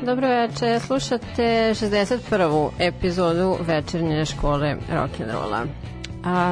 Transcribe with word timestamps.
Dobro 0.00 0.28
veče, 0.28 0.78
slušate 0.80 1.42
61. 1.74 2.68
epizodu 2.78 3.56
večernje 3.60 4.24
škole 4.24 4.76
rock'n'rolla. 4.90 5.64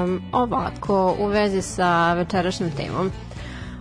Um, 0.03 0.23
ovako, 0.33 1.17
u 1.19 1.27
vezi 1.27 1.63
sa 1.63 2.13
večerašnjom 2.15 2.71
temom. 2.71 3.11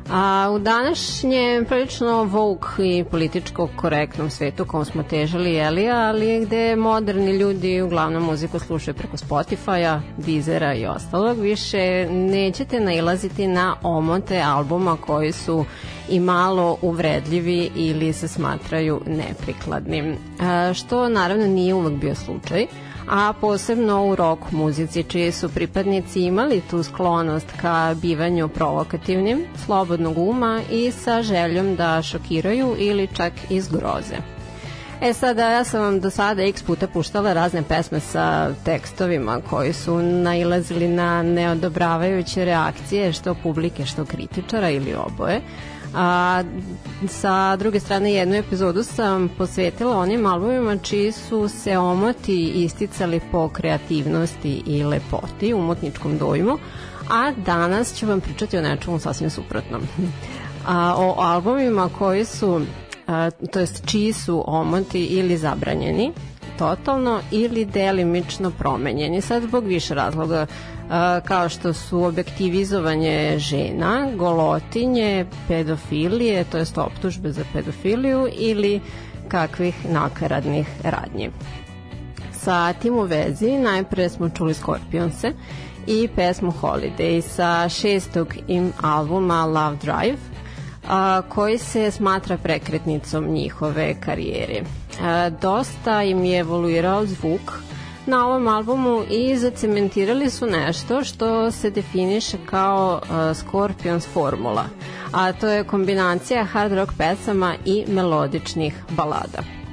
A 0.10 0.52
u 0.56 0.60
današnjem 0.60 1.66
prilično 1.66 2.24
vouk 2.24 2.66
i 2.80 3.04
političko 3.12 3.70
korektnom 3.76 4.30
svetu 4.30 4.66
kom 4.66 4.86
smo 4.86 5.04
težali, 5.04 5.54
jeli, 5.54 5.90
ali 5.90 6.46
gde 6.46 6.76
moderni 6.76 7.32
ljudi 7.32 7.82
uglavnom 7.82 8.24
muziku 8.24 8.60
slušaju 8.60 8.96
preko 8.96 9.18
Spotify-a, 9.18 10.02
Deezera 10.18 10.74
i 10.74 10.86
ostalog, 10.86 11.40
više 11.40 12.08
nećete 12.12 12.80
nailaziti 12.80 13.48
na 13.48 13.76
omote 13.84 14.42
albuma 14.42 14.98
koji 14.98 15.32
su 15.32 15.66
i 16.10 16.20
malo 16.20 16.78
uvredljivi 16.82 17.72
ili 17.76 18.14
se 18.14 18.28
smatraju 18.28 19.02
neprikladnim. 19.06 20.18
A, 20.40 20.74
što 20.74 21.10
naravno 21.10 21.48
nije 21.48 21.74
uvek 21.74 21.94
bio 21.94 22.16
slučaj 22.16 22.66
a 23.10 23.34
posebno 23.42 24.06
u 24.06 24.16
rock 24.16 24.52
muzici, 24.52 25.04
čiji 25.04 25.32
su 25.32 25.50
pripadnici 25.50 26.22
imali 26.22 26.62
tu 26.70 26.84
sklonost 26.84 27.48
ka 27.62 27.96
bivanju 28.02 28.48
provokativnim, 28.48 29.46
slobodnog 29.66 30.18
uma 30.18 30.62
i 30.72 30.92
sa 30.92 31.22
željom 31.22 31.76
da 31.76 32.02
šokiraju 32.02 32.76
ili 32.78 33.08
čak 33.14 33.34
izgroze. 33.50 34.16
E 35.02 35.14
sada, 35.14 35.50
ja 35.50 35.64
sam 35.64 35.82
vam 35.82 36.00
do 36.00 36.10
sada 36.10 36.44
x 36.44 36.64
puta 36.64 36.88
puštala 36.88 37.34
razne 37.34 37.64
pesme 37.64 38.00
sa 38.00 38.54
tekstovima 38.66 39.42
koji 39.50 39.74
su 39.74 39.98
nailazili 39.98 40.88
na 40.88 41.24
neodobravajuće 41.24 42.46
reakcije 42.46 43.14
što 43.14 43.36
publike, 43.36 43.86
što 43.86 44.06
kritičara 44.06 44.70
ili 44.70 44.96
oboje. 44.96 45.42
A 45.96 46.44
sa 47.08 47.56
druge 47.56 47.80
strane 47.80 48.14
jednu 48.14 48.36
epizodu 48.36 48.84
sam 48.84 49.30
posvetila 49.38 49.98
onim 49.98 50.26
albumima 50.26 50.78
čiji 50.78 51.12
su 51.12 51.50
se 51.50 51.78
omoti 51.78 52.52
isticali 52.56 53.22
po 53.32 53.50
kreativnosti 53.50 54.64
i 54.66 54.84
lepoti, 54.84 55.54
umotničkom 55.54 56.18
dojmu, 56.18 56.58
a 57.10 57.32
danas 57.32 57.96
ću 57.96 58.08
vam 58.08 58.22
pričati 58.22 58.58
o 58.58 58.62
nečemu 58.62 59.00
sasvim 59.00 59.30
suprotnom. 59.30 59.82
A, 60.68 60.96
o 60.98 61.16
albumima 61.18 61.90
koji 61.98 62.26
su, 62.26 62.62
a, 63.08 63.32
to 63.32 63.60
jest 63.60 63.86
čiji 63.86 64.14
su 64.14 64.44
omoti 64.48 65.06
ili 65.06 65.38
zabranjeni, 65.38 66.12
totalno 66.58 67.20
ili 67.32 67.66
delimično 67.66 68.52
promenjeni. 68.52 69.22
Sad 69.22 69.44
zbog 69.44 69.64
više 69.66 69.96
razloga 69.96 70.46
kao 71.24 71.50
što 71.50 71.74
su 71.74 72.04
objektivizovanje 72.04 73.40
žena, 73.40 74.08
golotinje, 74.16 75.26
pedofilije, 75.48 76.44
to 76.44 76.58
jest 76.58 76.78
optužbe 76.78 77.32
za 77.32 77.44
pedofiliju 77.54 78.28
ili 78.38 78.82
kakvih 79.28 79.76
nakaradnih 79.90 80.68
radnji. 80.84 81.30
Sa 82.34 82.74
tim 82.74 82.98
u 82.98 83.02
vezi 83.02 83.52
najpre 83.52 84.10
smo 84.10 84.30
čuli 84.30 84.54
Scorpionse 84.54 85.32
i 85.88 86.08
pesmu 86.16 86.54
Holiday 86.62 87.22
sa 87.22 87.70
šestog 87.70 88.36
im 88.48 88.74
albuma 88.82 89.46
Love 89.46 89.78
Drive, 89.82 90.18
a, 90.88 91.22
koji 91.30 91.58
se 91.58 91.92
smatra 91.92 92.38
prekretnicom 92.38 93.28
njihove 93.28 93.96
karijere. 94.02 94.62
A, 95.02 95.30
dosta 95.30 96.04
im 96.04 96.24
je 96.24 96.40
evoluirao 96.40 97.06
zvuk, 97.06 97.52
na 98.06 98.28
ovom 98.28 98.48
albumu 98.48 99.04
i 99.10 99.38
zacementirali 99.38 100.30
su 100.30 100.46
nešto 100.46 101.04
što 101.04 101.52
se 101.52 101.70
definiše 101.70 102.38
kao 102.46 103.02
uh, 103.02 103.38
Scorpions 103.38 104.08
formula, 104.08 104.66
a 105.12 105.34
to 105.34 105.48
je 105.48 105.64
kombinacija 105.64 106.44
hard 106.44 106.74
rock 106.74 106.92
pesama 106.98 107.56
i 107.66 107.86
melodičnih 107.88 108.84
balada. 108.90 109.65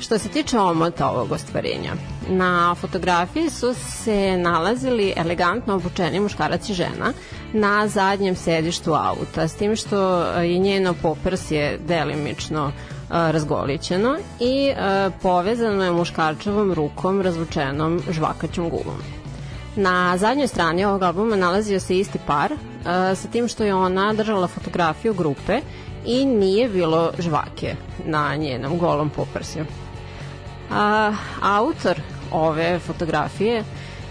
Što 0.00 0.18
se 0.18 0.28
tiče 0.28 0.58
omota 0.58 1.10
ovog 1.10 1.32
ostvarenja, 1.32 1.92
na 2.28 2.74
fotografiji 2.74 3.50
su 3.50 3.74
se 3.74 4.36
nalazili 4.36 5.12
elegantno 5.16 5.74
obučeni 5.74 6.20
muškarac 6.20 6.68
i 6.68 6.74
žena 6.74 7.12
na 7.52 7.88
zadnjem 7.88 8.36
sedištu 8.36 8.94
auta, 8.94 9.48
s 9.48 9.54
tim 9.54 9.76
što 9.76 10.22
je 10.24 10.58
njeno 10.58 10.94
poprsje 11.02 11.78
delimično 11.88 12.72
razgolićeno 13.10 14.16
i 14.40 14.72
povezano 15.22 15.84
je 15.84 15.92
muškarčevom 15.92 16.72
rukom 16.72 17.20
razvučenom 17.20 18.00
žvakaćom 18.10 18.68
gumom. 18.70 18.98
Na 19.76 20.16
zadnjoj 20.18 20.48
strani 20.48 20.84
ovog 20.84 21.02
albuma 21.02 21.36
nalazio 21.36 21.80
se 21.80 21.98
isti 21.98 22.18
par, 22.26 22.52
sa 23.16 23.28
tim 23.32 23.48
što 23.48 23.64
je 23.64 23.74
ona 23.74 24.12
držala 24.12 24.46
fotografiju 24.46 25.14
grupe 25.14 25.60
i 26.06 26.24
nije 26.24 26.68
bilo 26.68 27.10
žvake 27.18 27.74
na 28.04 28.36
njenom 28.36 28.78
golom 28.78 29.10
poprsju. 29.10 29.64
A, 30.70 31.12
autor 31.42 32.00
ove 32.32 32.78
fotografije 32.78 33.64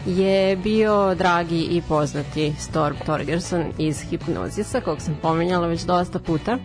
je 0.06 0.56
bio 0.56 1.16
dragi 1.16 1.62
i 1.62 1.82
poznati 1.88 2.54
Storm 2.60 2.96
Torgerson 3.06 3.64
iz 3.78 4.02
Hipnozisa, 4.02 4.82
kog 4.82 5.02
sam 5.02 5.18
pominjala 5.22 5.68
već 5.68 5.82
dosta 5.82 6.20
puta, 6.20 6.58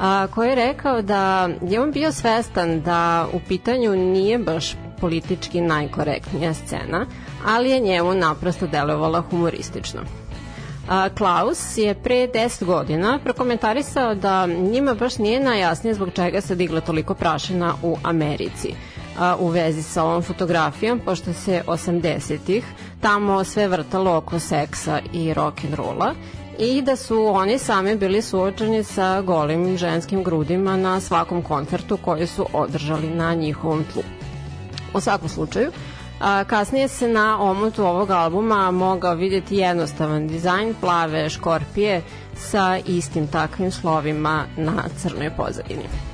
a, 0.00 0.26
koji 0.34 0.48
je 0.48 0.54
rekao 0.54 1.02
da 1.02 1.48
je 1.68 1.80
on 1.80 1.92
bio 1.92 2.12
svestan 2.12 2.80
da 2.80 3.26
u 3.32 3.40
pitanju 3.48 3.96
nije 3.96 4.38
baš 4.38 4.76
politički 5.00 5.60
najkorektnija 5.60 6.54
scena, 6.54 7.06
ali 7.46 7.70
je 7.70 7.80
njemu 7.80 8.14
naprosto 8.14 8.66
delovala 8.66 9.20
humoristično. 9.20 10.00
A, 10.88 11.08
Klaus 11.18 11.78
je 11.78 11.94
pre 11.94 12.28
10 12.28 12.64
godina 12.64 13.18
prokomentarisao 13.24 14.14
da 14.14 14.46
njima 14.46 14.94
baš 14.94 15.18
nije 15.18 15.40
najjasnije 15.40 15.94
zbog 15.94 16.08
čega 16.14 16.40
se 16.40 16.54
digla 16.54 16.80
toliko 16.80 17.14
prašina 17.14 17.74
u 17.82 17.96
Americi 18.02 18.74
a, 19.18 19.36
u 19.38 19.48
vezi 19.48 19.82
sa 19.82 20.04
ovom 20.04 20.22
fotografijom, 20.22 21.00
pošto 21.04 21.32
se 21.32 21.62
80-ih 21.66 22.64
tamo 23.00 23.44
sve 23.44 23.68
vrtalo 23.68 24.16
oko 24.16 24.38
seksa 24.38 25.00
i 25.12 25.34
rock'n'rolla 25.34 26.14
i 26.58 26.82
da 26.82 26.96
su 26.96 27.26
oni 27.26 27.58
sami 27.58 27.96
bili 27.96 28.22
suočeni 28.22 28.84
sa 28.84 29.20
golim 29.20 29.76
ženskim 29.76 30.24
grudima 30.24 30.76
na 30.76 31.00
svakom 31.00 31.42
koncertu 31.42 31.96
koji 31.96 32.26
su 32.26 32.46
održali 32.52 33.10
na 33.10 33.34
njihovom 33.34 33.84
tlu. 33.92 34.02
U 34.94 35.00
svakom 35.00 35.28
slučaju, 35.28 35.70
a, 36.20 36.44
kasnije 36.44 36.88
se 36.88 37.08
na 37.08 37.42
omotu 37.42 37.84
ovog 37.84 38.10
albuma 38.10 38.70
mogao 38.70 39.14
vidjeti 39.14 39.56
jednostavan 39.56 40.28
dizajn 40.28 40.74
plave 40.80 41.30
škorpije 41.30 42.02
sa 42.36 42.78
istim 42.86 43.26
takvim 43.26 43.70
slovima 43.70 44.44
na 44.56 44.84
crnoj 44.98 45.30
pozadini. 45.36 46.11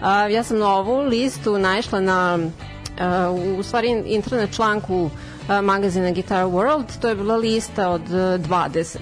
A, 0.00 0.28
ja 0.28 0.42
sam 0.42 0.58
na 0.58 0.74
ovu 0.76 1.00
listu 1.00 1.58
naišla 1.58 2.00
na 2.00 2.38
a, 2.98 3.30
u 3.58 3.62
stvari 3.62 4.02
internet 4.06 4.54
članku 4.54 5.10
a, 5.48 5.60
magazina 5.60 6.10
Guitar 6.10 6.44
World, 6.44 6.84
to 7.00 7.08
je 7.08 7.14
bila 7.14 7.36
lista 7.36 7.88
od 7.88 8.08
20 8.08 8.98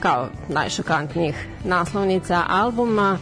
kao 0.00 0.28
najšokantnijih 0.48 1.48
naslovnica 1.64 2.42
albuma, 2.48 3.18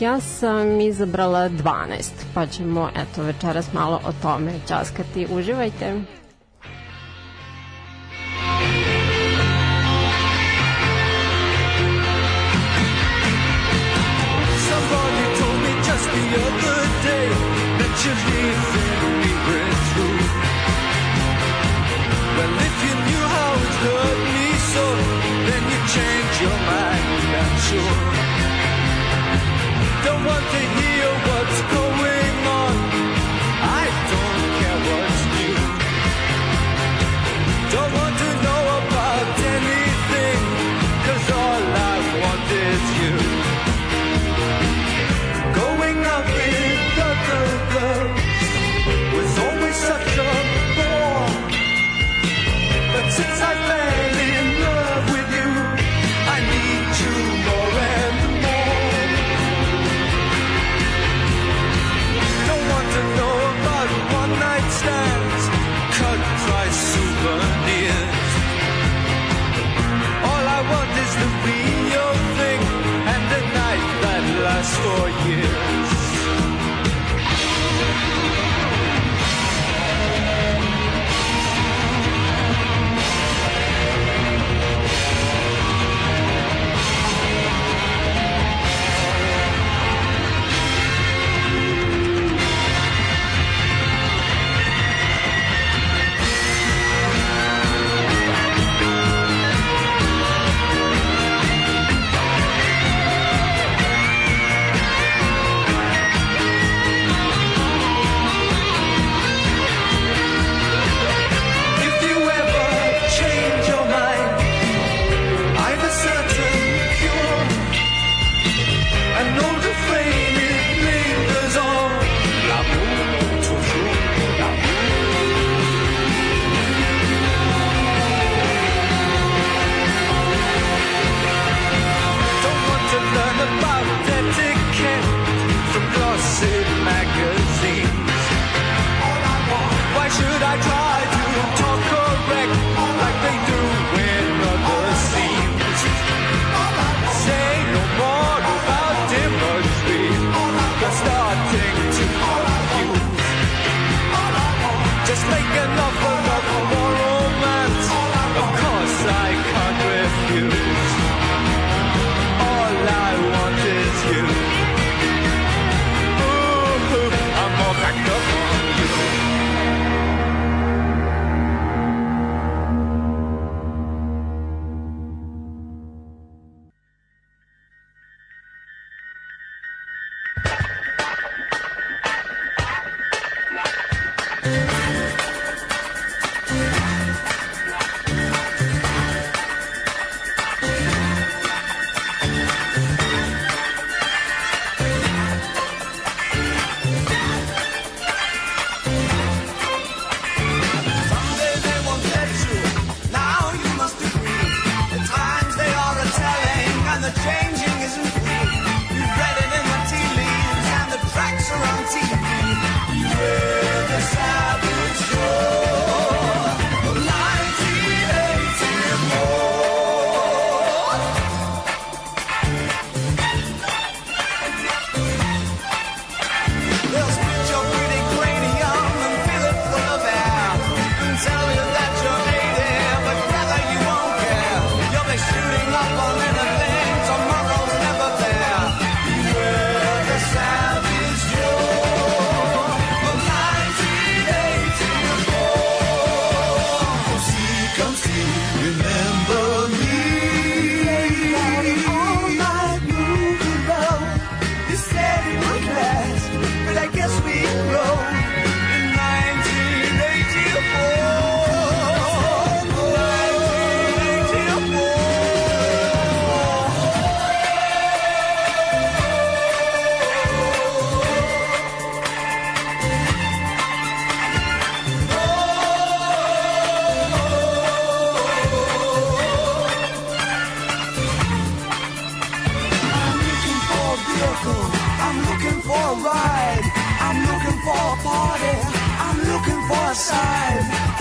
ja 0.00 0.20
sam 0.20 0.80
izabrala 0.80 1.48
12, 1.48 2.10
pa 2.34 2.46
ćemo 2.46 2.90
eto 2.96 3.22
večeras 3.22 3.72
malo 3.72 4.00
o 4.06 4.12
tome 4.22 4.52
časkati. 4.68 5.26
Uživajte! 5.30 6.02
Change 25.96 26.40
your 26.42 26.58
mind, 26.70 27.04
I'm 27.40 27.54
sure. 27.66 27.96
Don't 30.04 30.24
want 30.24 30.44
to 30.54 30.60
hear 30.74 30.95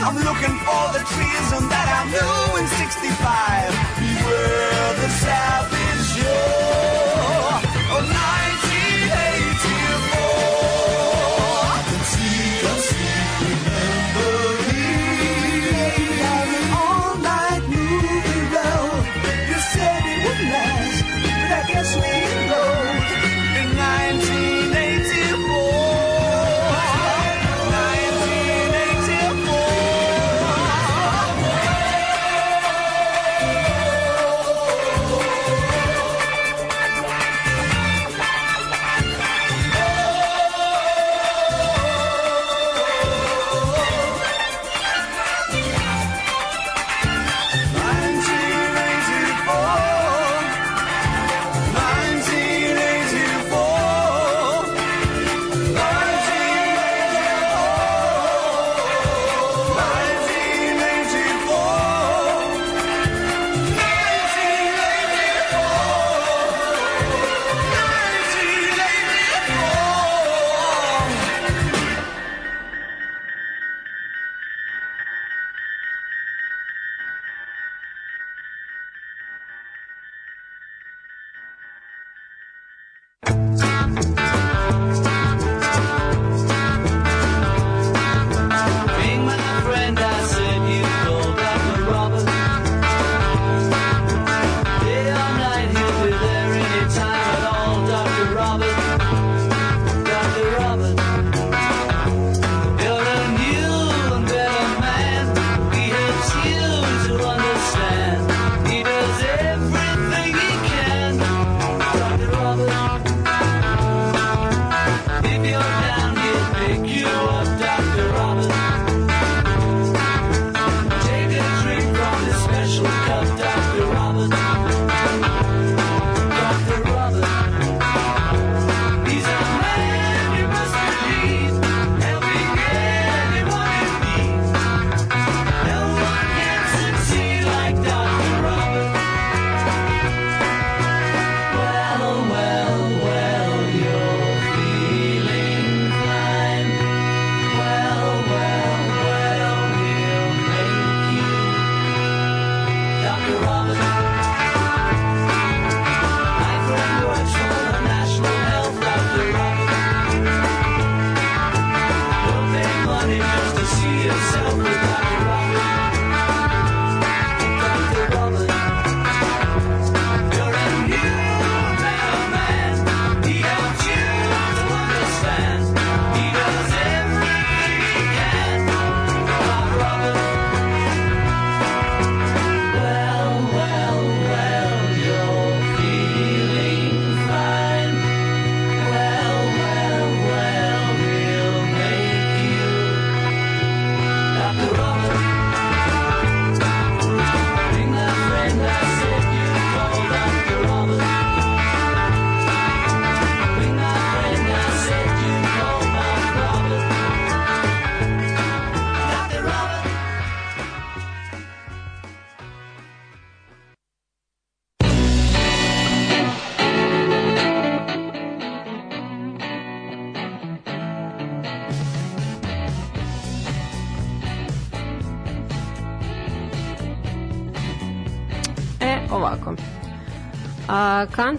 I'm 0.05 0.13
looking 0.17 0.55
for 0.59 0.83
the 0.93 1.01
treason 1.01 1.67
that 1.67 1.87
I 1.89 2.05
knew 2.13 2.61
in 2.61 2.67
65. 2.77 3.73
Beware 3.97 4.93
the 5.01 5.09
savage 5.09 5.74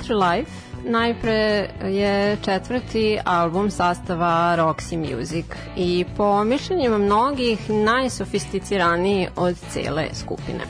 Country 0.06 0.36
Life 0.36 0.50
najpre 0.84 1.68
je 1.84 2.36
četvrti 2.44 3.18
album 3.24 3.70
sastava 3.70 4.56
Roxy 4.58 4.96
Music 4.96 5.46
i 5.76 6.04
po 6.16 6.44
mišljenjima 6.44 6.98
mnogih 6.98 7.70
najsofisticiraniji 7.70 9.28
od 9.36 9.56
cele 9.70 10.06
skupine. 10.12 10.60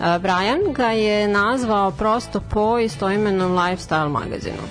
A, 0.00 0.18
Brian 0.18 0.72
ga 0.74 0.86
je 0.86 1.28
nazvao 1.28 1.90
prosto 1.90 2.40
po 2.40 2.78
istoimenom 2.78 3.52
lifestyle 3.52 4.08
magazinu. 4.08 4.62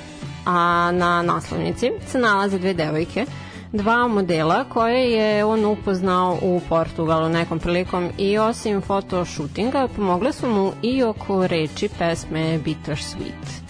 A 0.46 0.92
na 0.94 1.22
naslovnici 1.22 1.92
se 2.08 2.20
nalaze 2.20 2.60
dve 2.60 2.74
devojke, 2.74 3.26
dva 3.72 4.08
modela 4.08 4.64
koje 4.64 5.12
je 5.12 5.46
on 5.46 5.66
upoznao 5.66 6.38
u 6.42 6.62
Portugalu 6.70 7.30
nekom 7.30 7.60
prilikom 7.60 8.10
i 8.18 8.38
osim 8.38 8.82
fotoshootinga 8.82 9.88
pomogle 9.96 10.34
su 10.34 10.48
mu 10.48 10.72
i 10.82 11.04
oko 11.04 11.48
reči 11.48 11.90
pesme 12.00 12.60
Bittersweet. 12.66 13.69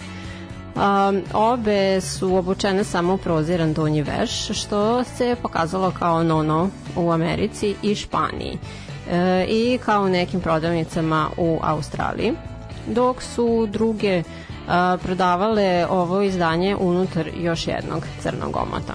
Um, 0.79 1.21
obe 1.33 2.01
su 2.01 2.35
obučene 2.35 2.83
samo 2.83 3.17
proziran 3.17 3.73
donji 3.73 4.01
veš, 4.01 4.47
što 4.51 5.03
se 5.03 5.35
pokazalo 5.41 5.91
kao 5.91 6.23
nono 6.23 6.69
u 6.95 7.11
Americi 7.11 7.75
i 7.81 7.95
Španiji 7.95 8.57
e, 9.11 9.45
i 9.49 9.79
kao 9.85 10.03
u 10.03 10.09
nekim 10.09 10.41
prodavnicama 10.41 11.29
u 11.37 11.59
Australiji, 11.61 12.33
dok 12.87 13.21
su 13.21 13.67
druge 13.71 14.23
a, 14.67 14.97
prodavale 15.03 15.87
ovo 15.89 16.21
izdanje 16.21 16.75
unutar 16.75 17.29
još 17.37 17.67
jednog 17.67 18.05
crnog 18.21 18.55
omota. 18.55 18.93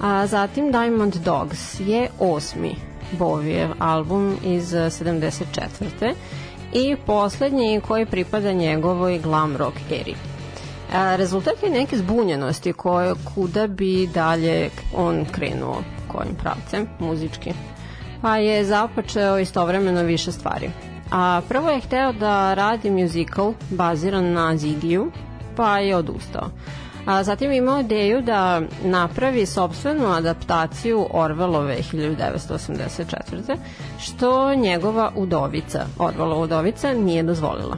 A 0.00 0.26
zatim 0.26 0.72
Diamond 0.72 1.14
Dogs 1.14 1.80
je 1.80 2.08
osmi 2.18 2.74
Bovijev 3.18 3.70
album 3.78 4.36
iz 4.44 4.72
74. 4.72 6.14
i 6.72 6.96
poslednji 7.06 7.80
koji 7.88 8.06
pripada 8.06 8.52
njegovoj 8.52 9.18
glam 9.18 9.56
rock 9.56 9.76
eri. 9.90 10.14
A, 10.94 11.16
rezultat 11.16 11.62
je 11.62 11.70
neke 11.70 11.96
zbunjenosti 11.96 12.72
koje 12.72 13.14
kuda 13.34 13.66
bi 13.66 14.06
dalje 14.14 14.70
on 14.96 15.24
krenuo 15.32 15.82
kojim 16.08 16.34
pravcem 16.34 16.86
muzički. 16.98 17.52
Pa 18.22 18.36
je 18.36 18.64
započeo 18.64 19.38
istovremeno 19.38 20.02
više 20.02 20.32
stvari. 20.32 20.70
A 21.10 21.40
prvo 21.48 21.70
je 21.70 21.80
hteo 21.80 22.12
da 22.12 22.54
radi 22.54 22.90
musical 22.90 23.52
baziran 23.70 24.32
na 24.32 24.56
Zigiju, 24.56 25.10
pa 25.56 25.78
je 25.78 25.96
odustao. 25.96 26.48
A 27.06 27.24
zatim 27.24 27.52
imao 27.52 27.80
ideju 27.80 28.20
da 28.22 28.60
napravi 28.84 29.46
sobstvenu 29.46 30.06
adaptaciju 30.06 31.06
Orvelove 31.10 31.78
1984. 31.92 33.56
što 34.00 34.54
njegova 34.54 35.12
udovica, 35.16 35.86
Orvelova 35.98 36.40
udovica, 36.42 36.92
nije 36.92 37.22
dozvolila. 37.22 37.76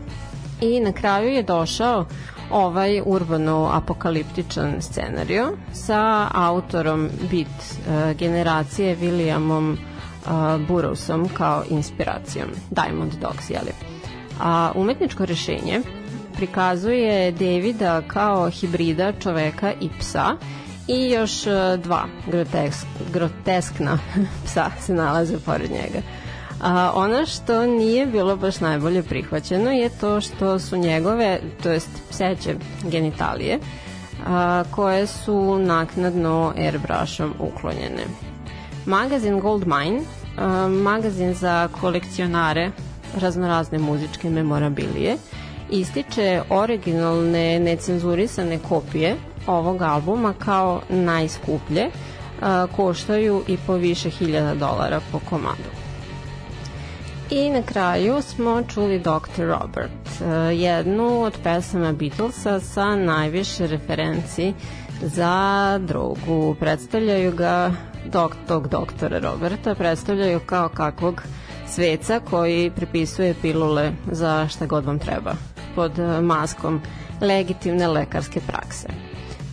I 0.60 0.80
na 0.80 0.92
kraju 0.92 1.28
je 1.28 1.42
došao 1.42 2.06
ovaj 2.50 3.02
urbano-apokaliptičan 3.06 4.74
scenario 4.80 5.52
sa 5.72 6.28
autorom 6.34 7.08
bit 7.30 7.46
uh, 7.48 8.16
generacije 8.16 8.96
Williamom 8.96 9.72
uh, 9.72 10.66
Burroughsom 10.68 11.28
kao 11.28 11.62
inspiracijom. 11.70 12.48
Diamond 12.70 13.12
Dogs, 13.20 13.50
jeli? 13.50 13.72
A 14.40 14.72
umetničko 14.74 15.24
rešenje 15.24 15.80
prikazuje 16.36 17.32
Davida 17.32 18.02
kao 18.08 18.50
hibrida 18.50 19.12
čoveka 19.12 19.72
i 19.80 19.88
psa 20.00 20.36
i 20.88 21.10
još 21.10 21.46
uh, 21.46 21.52
dva 21.82 22.04
grotesk, 22.26 22.86
groteskna 23.12 23.98
psa 24.44 24.70
se 24.80 24.94
nalaze 24.94 25.38
pored 25.38 25.70
njega. 25.70 26.00
A, 26.64 26.92
ono 26.94 27.26
što 27.26 27.66
nije 27.66 28.06
bilo 28.06 28.36
baš 28.36 28.60
najbolje 28.60 29.02
prihvaćeno 29.02 29.70
je 29.70 29.88
to 29.88 30.20
što 30.20 30.58
su 30.58 30.76
njegove, 30.76 31.40
to 31.62 31.70
jest 31.70 31.88
pseće 32.10 32.54
genitalije, 32.82 33.58
a, 34.26 34.64
koje 34.70 35.06
su 35.06 35.58
naknadno 35.58 36.52
airbrushom 36.56 37.34
uklonjene. 37.38 38.04
Magazin 38.86 39.40
Gold 39.40 39.66
Mine, 39.66 40.00
a, 40.38 40.68
magazin 40.68 41.34
za 41.34 41.68
kolekcionare 41.80 42.70
raznorazne 43.20 43.78
muzičke 43.78 44.30
memorabilije, 44.30 45.16
ističe 45.70 46.42
originalne 46.50 47.60
necenzurisane 47.60 48.58
kopije 48.58 49.16
ovog 49.46 49.82
albuma 49.82 50.34
kao 50.38 50.80
najskuplje, 50.88 51.90
koštaju 52.76 53.42
i 53.48 53.56
po 53.66 53.74
više 53.74 54.10
hiljada 54.10 54.54
dolara 54.54 55.00
po 55.12 55.18
komadu. 55.18 55.70
I 57.30 57.50
na 57.50 57.62
kraju 57.62 58.22
smo 58.22 58.62
čuli 58.62 58.98
Dr. 58.98 59.42
Robert, 59.42 60.22
jednu 60.52 61.22
od 61.22 61.38
pesama 61.42 61.92
Beatlesa 61.92 62.60
sa 62.60 62.96
najviše 62.96 63.66
referenci 63.66 64.54
za 65.02 65.78
drogu. 65.78 66.54
Predstavljaju 66.60 67.32
ga 67.32 67.72
dok, 68.12 68.36
tog 68.48 68.68
doktora 68.68 69.18
Roberta, 69.18 69.74
predstavljaju 69.74 70.40
kao 70.46 70.68
kakvog 70.68 71.22
sveca 71.68 72.20
koji 72.30 72.70
pripisuje 72.70 73.34
pilule 73.42 73.92
za 74.12 74.48
šta 74.48 74.66
god 74.66 74.84
vam 74.84 74.98
treba 74.98 75.53
pod 75.74 75.98
e, 75.98 76.20
maskom 76.20 76.80
legitimne 77.20 77.88
lekarske 77.88 78.40
prakse. 78.40 78.88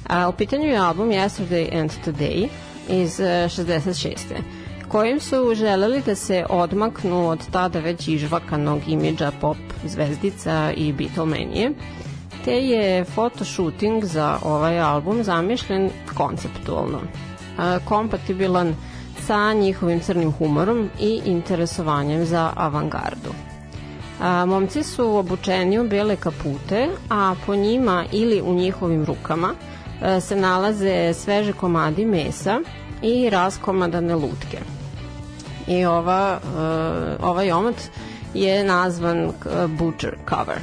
A 0.10 0.30
u 0.30 0.32
pitanju 0.32 0.68
je 0.68 0.78
album 0.78 1.10
Yesterday 1.10 1.80
and 1.82 1.92
Today 2.06 2.48
iz 2.90 3.20
66 3.20 4.08
e, 4.08 4.42
kojim 4.88 5.20
su 5.20 5.56
želeli 5.56 6.02
da 6.06 6.16
se 6.16 6.46
odmaknu 6.50 7.30
od 7.30 7.52
tada 7.52 7.80
već 7.80 8.08
ižvakanog 8.08 8.82
imidža 8.88 9.32
pop 9.42 9.58
zvezdica 9.86 10.72
i 10.78 10.94
Beatlemanije, 10.94 11.72
te 12.46 12.52
je 12.52 13.04
fotoshooting 13.04 14.06
za 14.06 14.38
ovaj 14.44 14.80
album 14.80 15.24
zamišljen 15.24 15.90
konceptualno, 16.18 17.00
kompatibilan 17.86 18.76
sa 19.28 19.54
njihovim 19.54 20.00
crnim 20.00 20.32
humorom 20.32 20.90
i 21.00 21.22
interesovanjem 21.26 22.26
za 22.26 22.52
avangardu. 22.56 23.51
A, 24.22 24.46
momci 24.46 24.84
su 24.84 25.08
u 25.82 25.84
bele 25.84 26.16
kapute, 26.16 26.88
a 27.10 27.36
po 27.46 27.56
njima 27.56 28.06
ili 28.12 28.42
u 28.42 28.54
njihovim 28.54 29.06
rukama 29.06 29.54
a, 30.02 30.20
se 30.20 30.36
nalaze 30.36 31.14
sveže 31.14 31.54
komadi 31.54 32.06
mesa 32.06 32.60
i 33.02 33.30
raskomadane 33.30 34.16
lutke 34.16 34.58
i 35.68 35.86
ova, 35.86 36.40
uh, 36.44 37.30
ovaj 37.30 37.52
omot 37.52 37.76
je 38.34 38.64
nazvan 38.64 39.26
uh, 39.26 39.34
Butcher 39.68 40.18
cover. 40.30 40.60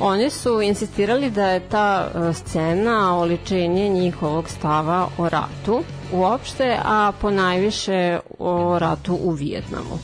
Oni 0.00 0.30
su 0.30 0.60
insistirali 0.60 1.30
da 1.30 1.46
je 1.46 1.60
ta 1.60 2.08
scena 2.32 3.18
oličenje 3.18 3.88
njihovog 3.88 4.48
stava 4.48 5.08
o 5.18 5.28
ratu 5.28 5.82
uopšte, 6.12 6.78
a 6.84 7.12
po 7.20 7.30
najviše 7.30 8.18
o 8.38 8.78
ratu 8.78 9.14
u 9.14 9.30
Vijetnamu. 9.30 9.98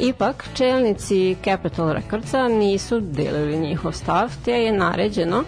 Ipak, 0.00 0.44
čelnici 0.54 1.36
Capital 1.44 1.92
Recordsa 1.92 2.48
nisu 2.48 3.00
delili 3.00 3.58
njihov 3.58 3.92
stav, 3.92 4.30
te 4.44 4.52
je 4.52 4.72
naređeno 4.72 5.44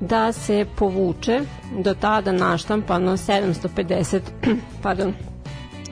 da 0.00 0.32
se 0.32 0.66
povuče 0.76 1.40
do 1.78 1.94
tada 1.94 2.32
naštampano 2.32 3.16
750 3.16 4.20
pardon, 4.82 5.14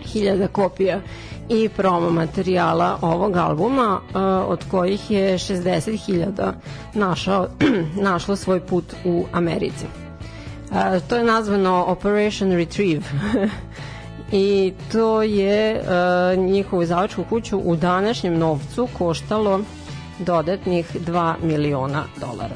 hiljada 0.02 0.49
kopija 0.49 1.00
i 1.49 1.69
promo 1.69 2.11
materijala 2.11 2.99
ovog 3.00 3.37
albuma, 3.37 4.00
od 4.47 4.64
kojih 4.71 5.11
je 5.11 5.38
60.000 5.38 6.52
našao, 6.95 7.49
našlo 8.11 8.37
svoj 8.37 8.61
put 8.61 8.85
u 9.04 9.25
Americi. 9.33 9.87
To 11.09 11.16
je 11.16 11.25
nazvano 11.25 11.85
Operation 11.88 12.52
Retrieve 12.52 13.04
i 14.32 14.72
to 14.92 15.22
je 15.22 15.80
uh, 15.80 16.44
njihovu 16.44 16.84
zavačku 16.84 17.24
kuću 17.28 17.58
u 17.58 17.76
današnjem 17.76 18.38
novcu 18.38 18.88
koštalo 18.98 19.60
dodatnih 20.18 20.96
2 21.06 21.34
miliona 21.42 22.04
dolara. 22.20 22.54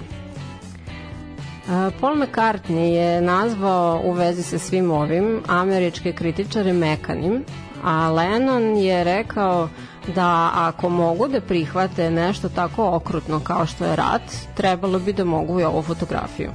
Paul 2.00 2.16
McCartney 2.16 2.92
je 2.92 3.20
nazvao 3.20 4.00
u 4.04 4.12
vezi 4.12 4.42
sa 4.42 4.58
svim 4.58 4.90
ovim 4.90 5.42
američke 5.46 6.12
kritičare 6.12 6.72
mekanim, 6.72 7.44
a 7.84 8.10
Lennon 8.10 8.76
je 8.76 9.04
rekao 9.04 9.68
da 10.14 10.50
ako 10.54 10.88
mogu 10.88 11.28
da 11.28 11.40
prihvate 11.40 12.10
nešto 12.10 12.48
tako 12.48 12.88
okrutno 12.92 13.40
kao 13.40 13.66
što 13.66 13.84
je 13.84 13.96
rat, 13.96 14.22
trebalo 14.54 14.98
bi 14.98 15.12
da 15.12 15.24
mogu 15.24 15.60
i 15.60 15.64
ovu 15.64 15.82
fotografiju. 15.82 16.50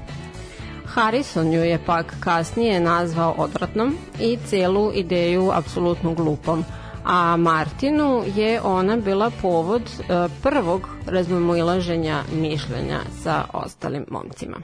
Harrison 0.93 1.54
ju 1.54 1.63
je 1.63 1.80
pak 1.86 2.13
kasnije 2.19 2.80
nazvao 2.80 3.36
odvratnom 3.38 3.97
i 4.19 4.38
celu 4.45 4.91
ideju 4.93 5.51
apsolutno 5.54 6.13
glupom, 6.13 6.65
a 7.06 7.38
Martinu 7.38 8.23
je 8.36 8.62
ona 8.62 8.97
bila 8.97 9.32
povod 9.41 9.82
e, 9.82 10.27
prvog 10.43 10.89
razmimoilaženja 11.06 12.23
mišljenja 12.34 12.99
sa 13.23 13.45
ostalim 13.54 14.06
momcima. 14.10 14.58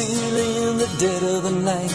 In 0.00 0.78
the 0.78 0.88
dead 0.98 1.22
of 1.22 1.42
the 1.42 1.50
night. 1.50 1.94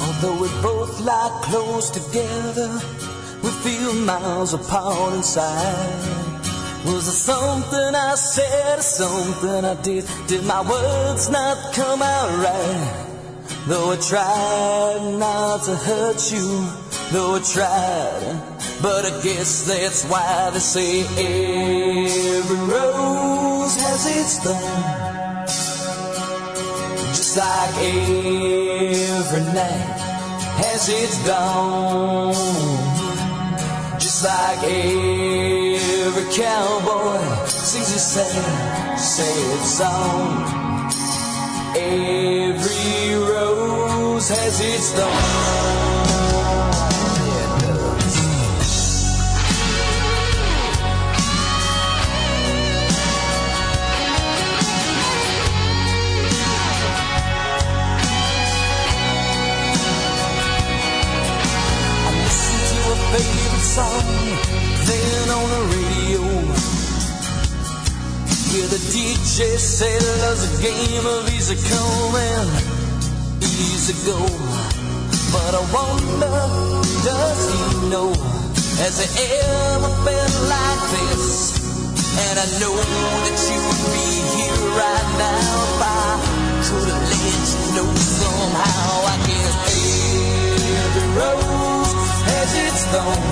Although 0.00 0.40
we 0.42 0.48
both 0.62 1.00
lie 1.00 1.40
close 1.44 1.90
together, 1.90 2.70
we 3.42 3.50
feel 3.62 3.94
miles 3.94 4.54
apart 4.54 5.14
inside. 5.14 6.18
Was 6.86 7.06
it 7.06 7.12
something 7.12 7.94
I 7.94 8.14
said 8.14 8.78
or 8.78 8.82
something 8.82 9.64
I 9.64 9.74
did? 9.82 10.04
Did 10.26 10.44
my 10.44 10.62
words 10.62 11.30
not 11.30 11.74
come 11.74 12.02
out 12.02 12.30
right? 12.38 13.04
Though 13.66 13.92
I 13.92 13.96
tried 13.96 15.18
not 15.18 15.64
to 15.64 15.76
hurt 15.76 16.32
you, 16.32 16.66
though 17.12 17.36
I 17.36 17.40
tried. 17.40 18.58
But 18.80 19.04
I 19.06 19.22
guess 19.22 19.66
that's 19.66 20.04
why 20.04 20.50
they 20.52 20.60
say 20.60 21.00
every 21.02 22.56
rose 22.56 23.76
has 23.76 24.06
its 24.06 24.38
thorn. 24.42 24.97
Like 27.38 27.76
every 27.78 29.42
night 29.54 30.00
has 30.58 30.88
its 30.88 31.24
dawn. 31.24 32.34
Just 34.00 34.24
like 34.24 34.58
every 34.64 36.34
cowboy 36.34 37.46
sings 37.46 37.94
a 37.94 37.98
sad, 38.00 38.98
sad 38.98 39.60
song. 39.64 40.90
Every 41.76 43.14
rose 43.14 44.28
has 44.30 44.60
its 44.60 44.90
thorn. 44.94 45.87
Song 63.78 64.02
playing 64.82 65.30
on 65.38 65.46
the 65.54 65.62
radio. 65.74 66.22
Where 68.50 68.70
the 68.74 68.82
DJ 68.90 69.38
said 69.54 70.02
love's 70.22 70.42
a 70.48 70.52
game 70.66 71.06
of 71.06 71.22
easy 71.36 71.58
come 71.70 72.14
and 72.30 72.48
easy 73.38 73.94
go. 74.08 74.18
But 75.34 75.52
I 75.60 75.62
wonder, 75.76 76.38
does 77.06 77.40
he 77.52 77.62
know? 77.92 78.10
Has 78.82 78.96
it 79.04 79.12
ever 79.46 79.92
been 80.06 80.32
like 80.54 80.82
this? 80.96 81.26
And 82.24 82.36
I 82.44 82.46
know 82.60 82.74
that 83.24 83.38
you 83.50 83.58
would 83.66 83.82
be 83.94 84.10
here 84.34 84.62
right 84.74 85.08
now 85.22 85.50
if 85.66 85.82
I 85.86 86.10
could 86.66 86.88
have 86.92 87.04
let 87.12 87.46
you 87.54 87.62
know 87.76 87.90
somehow. 87.94 88.90
I 89.12 89.16
guess 89.28 89.54
every 90.82 91.08
rose 91.20 91.92
has 92.30 92.50
its 92.66 92.82
thorn, 92.90 93.22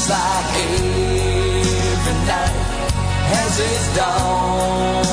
just 0.00 0.08
like 0.08 0.56
every 0.56 2.16
night 2.24 2.56
has 3.32 3.54
its 3.60 3.86
dawn, 3.96 5.04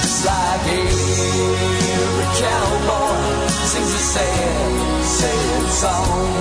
just 0.00 0.26
like 0.26 0.66
every 0.66 2.26
cowboy 2.40 3.46
sings 3.70 3.92
a 3.94 4.02
sad, 4.14 5.04
sad 5.04 5.64
song. 5.70 6.32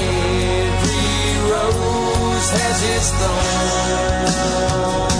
Every 0.00 1.12
rose 1.50 2.48
has 2.56 2.78
its 2.94 3.08
thorn. 3.20 5.11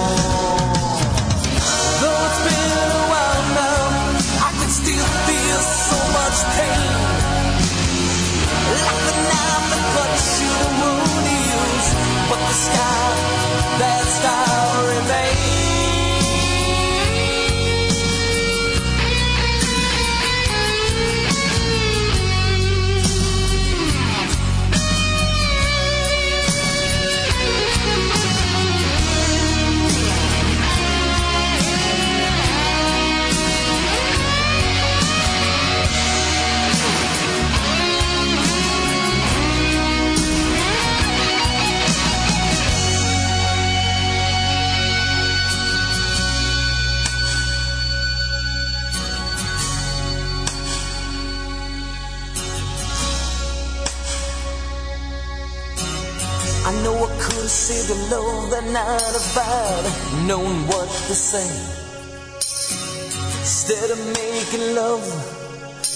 Instead 63.40 63.90
of 63.90 63.98
making 64.06 64.74
love, 64.74 65.00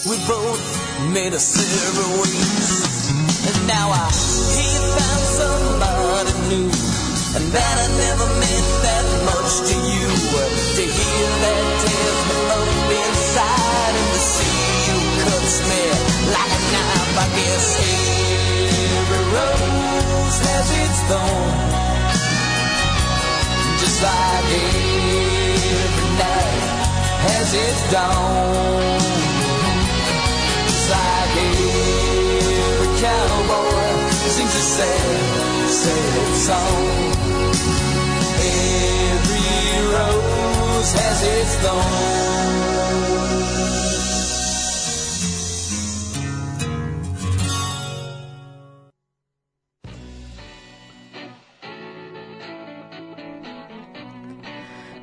we 0.09 0.17
both 0.27 1.13
made 1.13 1.35
a 1.35 1.39
separate 1.39 2.19
sad, 34.77 35.71
sad 35.83 36.35
song. 36.47 36.85
Every 38.45 39.51
rose 39.93 40.93
has 41.01 41.21
its 41.35 41.55
thorn. 41.63 42.37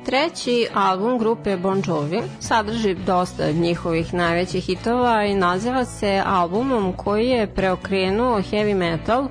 Treći 0.04 0.66
album 0.74 1.18
grupe 1.18 1.56
Bon 1.56 1.82
Jovi 1.86 2.22
sadrži 2.40 2.94
dosta 2.94 3.50
njihovih 3.52 4.14
najvećih 4.14 4.64
hitova 4.64 5.24
i 5.24 5.34
naziva 5.34 5.84
se 5.84 6.22
albumom 6.26 6.92
koji 6.92 7.28
je 7.28 7.54
preokrenuo 7.54 8.42
heavy 8.42 8.74
metal 8.74 9.28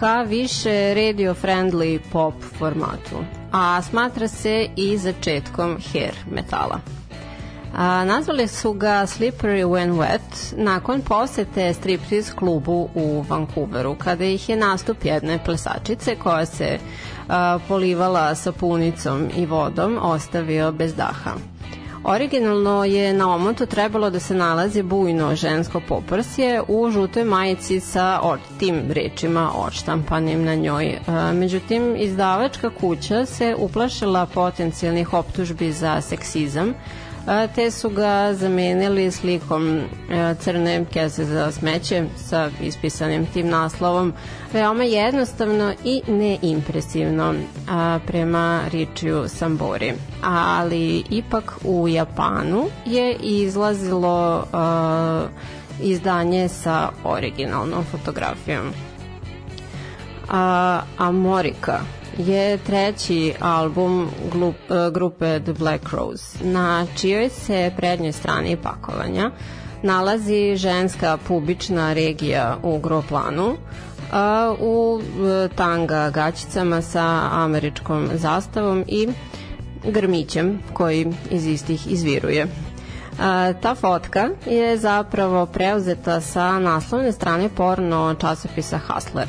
ka 0.00 0.22
više 0.22 0.94
radio-friendly 0.94 2.00
pop 2.12 2.34
formatu, 2.58 3.16
a 3.52 3.82
smatra 3.82 4.28
se 4.28 4.68
i 4.76 4.98
začetkom 4.98 5.78
hair 5.92 6.14
metala. 6.30 6.80
A, 7.76 8.04
nazvali 8.04 8.48
su 8.48 8.72
ga 8.72 9.06
Slippery 9.06 9.64
When 9.64 9.92
Wet 9.92 10.54
nakon 10.56 11.00
posete 11.00 11.74
striptease 11.74 12.32
klubu 12.36 12.88
u 12.94 13.24
Vancouveru, 13.28 13.94
kada 13.94 14.24
ih 14.24 14.48
je 14.48 14.56
nastup 14.56 15.04
jedne 15.04 15.38
plesačice 15.44 16.16
koja 16.16 16.46
se 16.46 16.78
a, 17.28 17.58
polivala 17.68 18.34
sapunicom 18.34 19.28
i 19.36 19.46
vodom 19.46 19.98
ostavio 20.02 20.72
bez 20.72 20.94
daha. 20.94 21.49
Originalno 22.04 22.84
je 22.84 23.12
na 23.12 23.34
omotu 23.34 23.66
trebalo 23.66 24.10
da 24.10 24.20
se 24.20 24.34
nalazi 24.34 24.82
bujno 24.82 25.34
žensko 25.36 25.80
poprsje 25.88 26.62
u 26.68 26.90
žutoj 26.90 27.24
majici 27.24 27.80
sa 27.80 28.20
od, 28.22 28.40
tim 28.58 28.82
rečima 28.90 29.50
odštampanim 29.54 30.44
na 30.44 30.54
njoj. 30.54 30.98
A, 31.06 31.32
Međutim, 31.32 31.96
izdavačka 31.96 32.70
kuća 32.70 33.26
se 33.26 33.54
uplašila 33.58 34.26
potencijalnih 34.26 35.14
optužbi 35.14 35.72
za 35.72 36.00
seksizam, 36.00 36.74
te 37.54 37.70
su 37.70 37.90
ga 37.90 38.34
zamenili 38.34 39.10
slikom 39.10 39.78
e, 39.78 39.82
crne 40.40 40.84
kese 40.92 41.24
za 41.24 41.52
smeće 41.52 42.04
sa 42.16 42.50
ispisanim 42.62 43.26
tim 43.26 43.48
naslovom. 43.48 44.12
Veoma 44.52 44.84
jednostavno 44.84 45.72
i 45.84 46.02
neimpresivno 46.08 47.34
prema 48.06 48.60
Ričiju 48.72 49.24
Sambori. 49.28 49.92
Ali 50.22 51.04
ipak 51.10 51.56
u 51.64 51.88
Japanu 51.88 52.66
je 52.86 53.16
izlazilo 53.22 54.44
izdanje 55.82 56.48
sa 56.48 56.88
originalnom 57.04 57.84
fotografijom. 57.84 58.72
A, 60.30 60.80
Amorika 60.98 61.80
je 62.18 62.58
treći 62.58 63.34
album 63.40 64.02
e, 64.02 64.08
grupe 64.90 65.40
The 65.40 65.52
Black 65.52 65.88
Rose, 65.88 66.44
na 66.44 66.86
čijoj 66.96 67.28
se 67.28 67.72
prednjoj 67.76 68.12
strani 68.12 68.56
pakovanja 68.56 69.30
nalazi 69.82 70.56
ženska 70.56 71.18
pubična 71.18 71.92
regija 71.92 72.56
u 72.62 72.78
groplanu, 72.78 73.56
a, 74.12 74.54
u 74.60 75.00
e, 75.00 75.48
tanga 75.48 76.10
gaćicama 76.10 76.82
sa 76.82 77.04
američkom 77.32 78.08
zastavom 78.14 78.84
i 78.88 79.08
grmićem 79.84 80.58
koji 80.72 81.06
iz 81.30 81.46
istih 81.46 81.92
izviruje. 81.92 82.46
Ta 83.62 83.74
fotka 83.74 84.28
je 84.46 84.78
zapravo 84.78 85.46
preuzeta 85.46 86.20
sa 86.20 86.58
naslovne 86.58 87.12
strane 87.12 87.48
porno 87.48 88.14
časopisa 88.14 88.78
Hustler. 88.78 89.28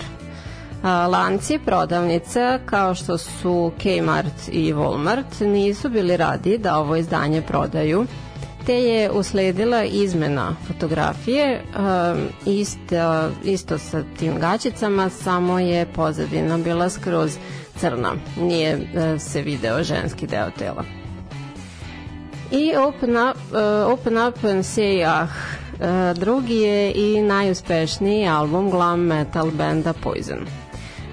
Lanci 0.84 1.60
prodavnica 1.66 2.60
kao 2.66 2.96
što 2.96 3.18
su 3.18 3.72
Kmart 3.82 4.50
i 4.52 4.74
Walmart 4.74 5.46
nisu 5.46 5.90
bili 5.90 6.18
radi 6.18 6.58
da 6.58 6.78
ovo 6.78 6.96
izdanje 6.96 7.42
prodaju 7.42 8.06
te 8.66 8.84
je 8.84 9.12
usledila 9.12 9.84
izmena 9.84 10.56
fotografije 10.68 11.62
isto, 12.46 13.30
isto 13.44 13.78
sa 13.78 14.04
tim 14.20 14.40
gaćicama 14.40 15.10
samo 15.10 15.60
je 15.60 15.86
pozadina 15.86 16.58
bila 16.58 16.90
skroz 16.90 17.38
crna. 17.76 18.12
Nije 18.42 18.76
uh, 18.76 19.22
se 19.22 19.42
video 19.42 19.84
ženski 19.84 20.28
deo 20.28 20.50
tela. 20.58 20.84
I 22.52 22.74
Open 22.76 23.18
Up, 23.18 23.38
uh, 23.52 23.94
open 23.94 24.18
up 24.28 24.44
and 24.44 24.66
Say 24.66 25.06
Ah 25.08 25.28
uh, 25.82 26.18
drugi 26.20 26.56
je 26.56 26.92
i 26.96 27.22
najuspešniji 27.22 28.28
album 28.28 28.70
glam 28.70 29.00
metal 29.00 29.52
benda 29.52 29.94
Poison 29.94 30.61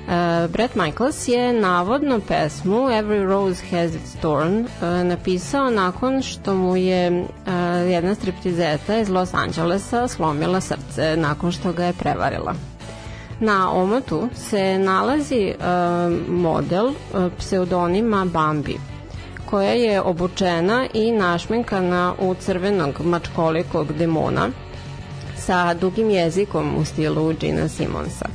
Uh, 0.08 0.50
Brett 0.50 0.74
Michaels 0.74 1.28
je 1.28 1.52
navodno 1.52 2.20
pesmu 2.28 2.76
Every 2.76 3.26
Rose 3.26 3.62
Has 3.70 3.94
Its 3.94 4.14
Thorn 4.20 4.60
uh, 4.60 5.06
napisao 5.06 5.70
nakon 5.70 6.22
što 6.22 6.54
mu 6.54 6.76
je 6.76 7.10
uh, 7.10 7.26
jedna 7.90 8.14
striptizeta 8.14 8.98
iz 8.98 9.08
Los 9.08 9.34
Angelesa 9.34 10.08
slomila 10.08 10.60
srce 10.60 11.16
nakon 11.16 11.52
što 11.52 11.72
ga 11.72 11.84
je 11.84 11.92
prevarila. 11.92 12.54
Na 13.40 13.72
omotu 13.72 14.28
se 14.34 14.78
nalazi 14.78 15.54
uh, 15.58 16.28
model 16.28 16.86
uh, 16.86 16.94
pseudonima 17.38 18.24
Bambi, 18.24 18.78
koja 19.50 19.72
je 19.72 20.00
obučena 20.00 20.86
i 20.94 21.12
našminkana 21.12 22.14
u 22.20 22.34
crvenog 22.34 23.00
mačkolikog 23.04 23.92
demona 23.92 24.48
sa 25.36 25.74
dugim 25.74 26.10
jezikom 26.10 26.76
u 26.76 26.84
stilu 26.84 27.32
Gina 27.40 27.68
Simonsa. 27.68 28.28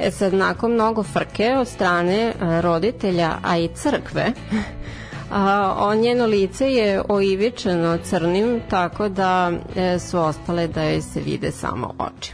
E 0.00 0.10
sad, 0.10 0.34
nakon 0.34 0.72
mnogo 0.72 1.02
frke 1.02 1.56
od 1.56 1.68
strane 1.68 2.18
e, 2.20 2.60
roditelja, 2.60 3.38
a 3.42 3.58
i 3.58 3.68
crkve, 3.74 4.32
A, 5.30 5.74
o, 5.78 5.94
njeno 5.94 6.26
lice 6.26 6.72
je 6.72 7.02
oivičeno 7.08 7.98
crnim, 8.04 8.60
tako 8.70 9.08
da 9.08 9.52
e, 9.76 9.98
su 9.98 10.18
ostale 10.18 10.66
da 10.66 10.82
joj 10.82 11.02
se 11.02 11.20
vide 11.20 11.50
samo 11.50 11.94
oči. 11.98 12.32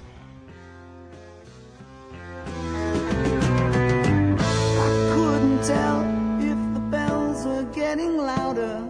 if 6.40 6.74
the 6.74 6.80
bells 6.90 7.46
getting 7.74 8.16
louder. 8.16 8.80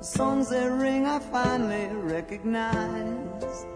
Songs 0.00 0.50
they 0.50 0.68
ring 0.68 1.06
I 1.06 1.18
finally 1.18 1.88
recognize. 2.12 3.66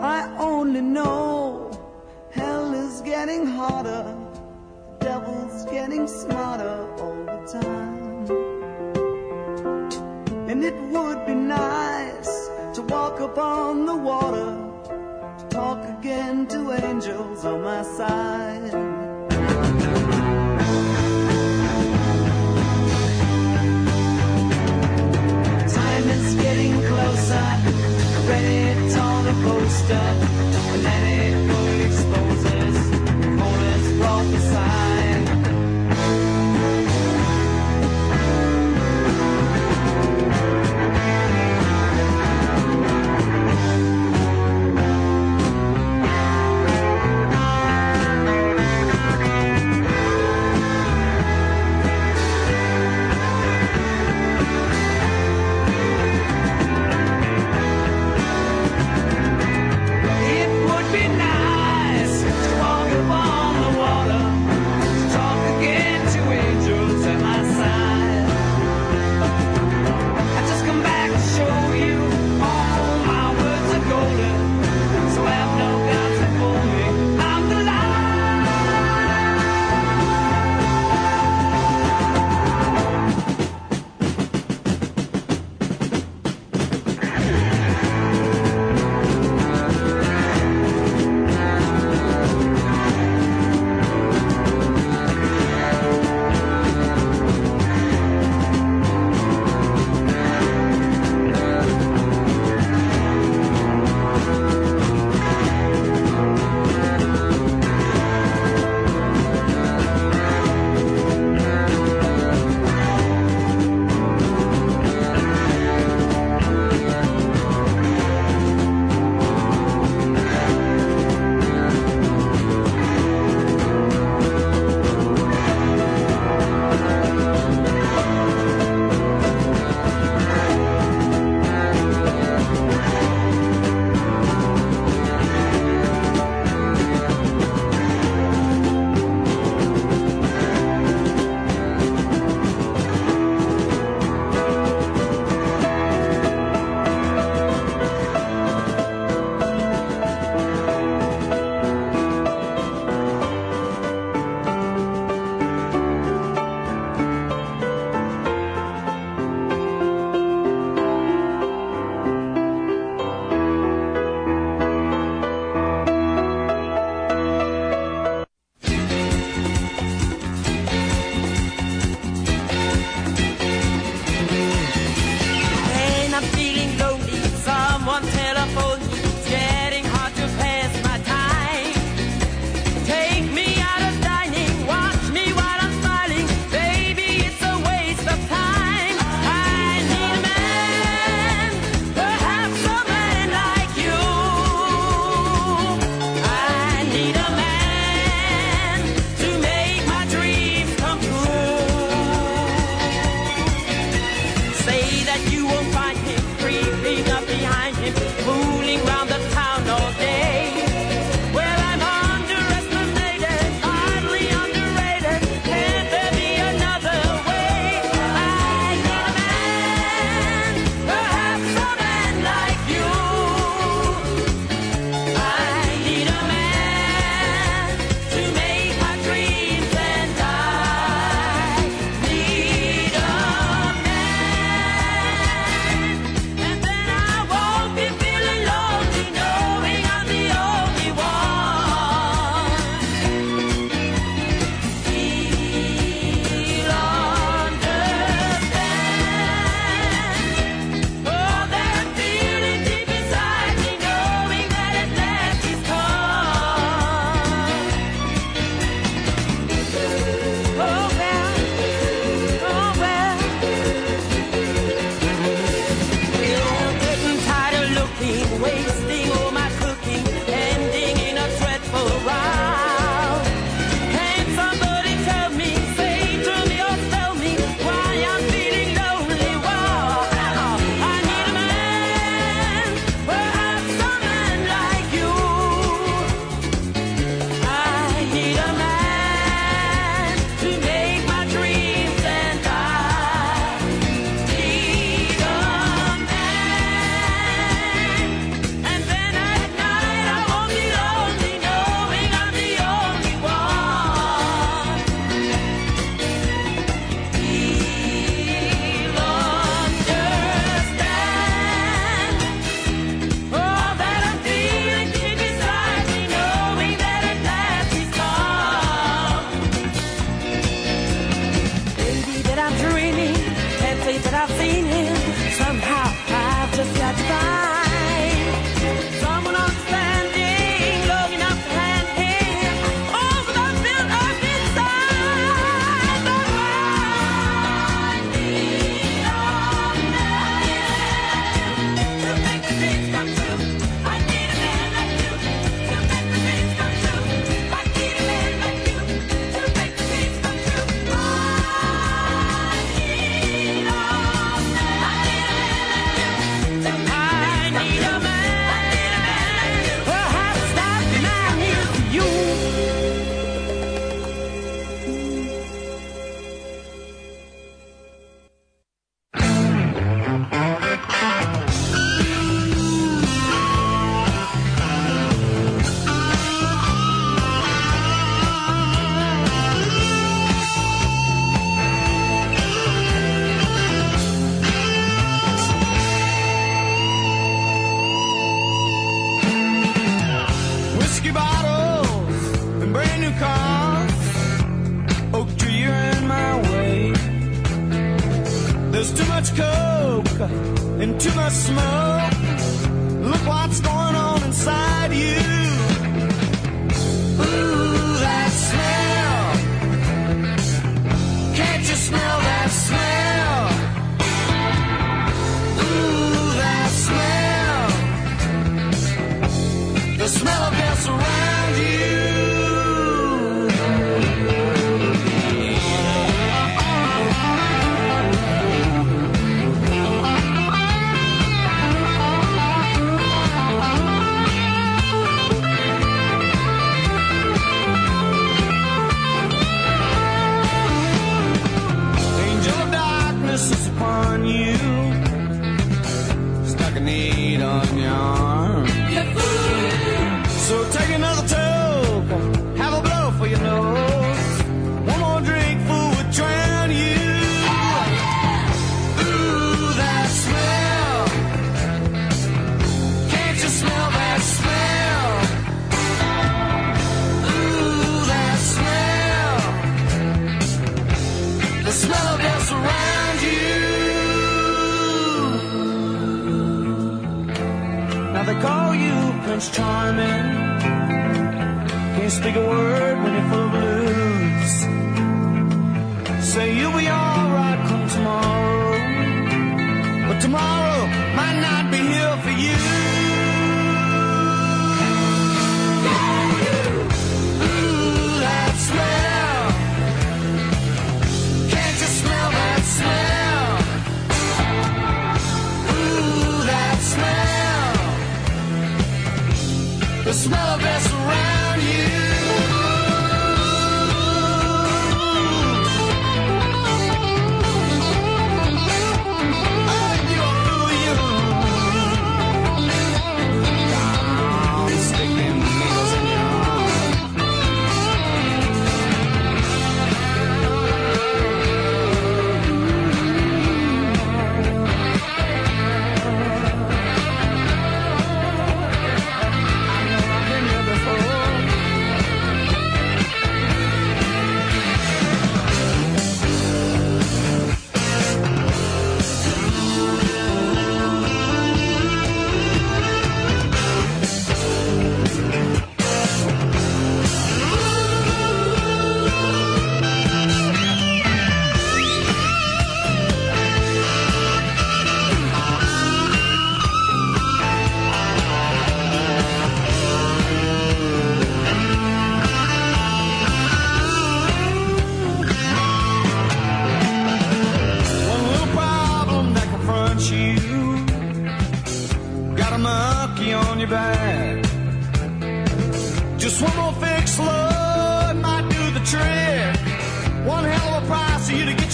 I 0.00 0.36
only 0.38 0.80
know 0.80 1.70
hell 2.34 2.74
is 2.74 3.00
getting 3.02 3.46
hotter. 3.46 4.04
The 5.00 5.04
devil's 5.04 5.64
getting 5.66 6.06
smarter 6.06 6.76
all 7.00 7.24
the 7.24 7.40
time. 7.60 8.04
And 10.50 10.64
it 10.64 10.74
would 10.92 11.26
be 11.26 11.34
nice 11.34 12.48
to 12.74 12.82
walk 12.82 13.20
upon 13.20 13.86
the 13.86 13.96
water. 13.96 14.50
To 15.38 15.44
talk 15.48 15.80
again 15.98 16.46
to 16.48 16.72
angels 16.84 17.44
on 17.44 17.62
my 17.62 17.82
side. 17.82 18.70
Time 25.78 26.06
is 26.16 26.34
getting 26.44 26.74
closer. 26.88 27.46
Ready 28.28 28.90
to 28.92 28.98
on 29.00 29.26
a 29.26 29.34
poster. 29.44 30.06
And 30.74 30.86
any 30.86 31.43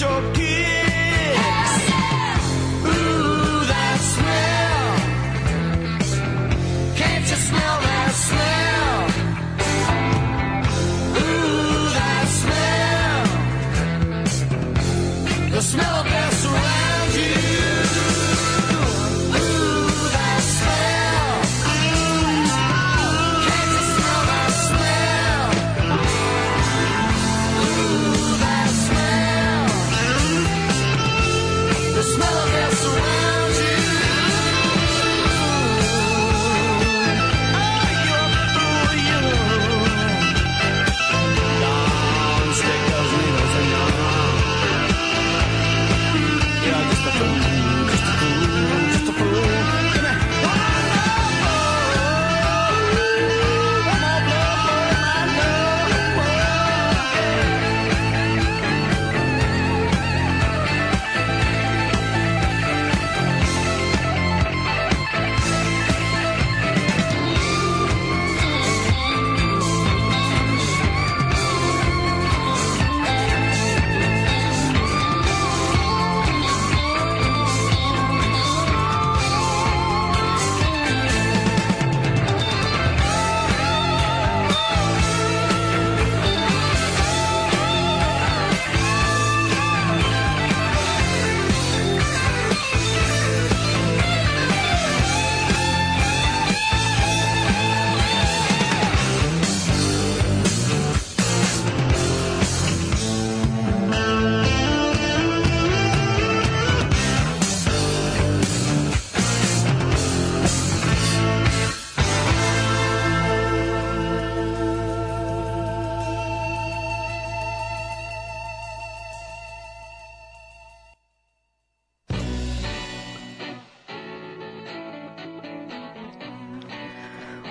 your 0.01 0.39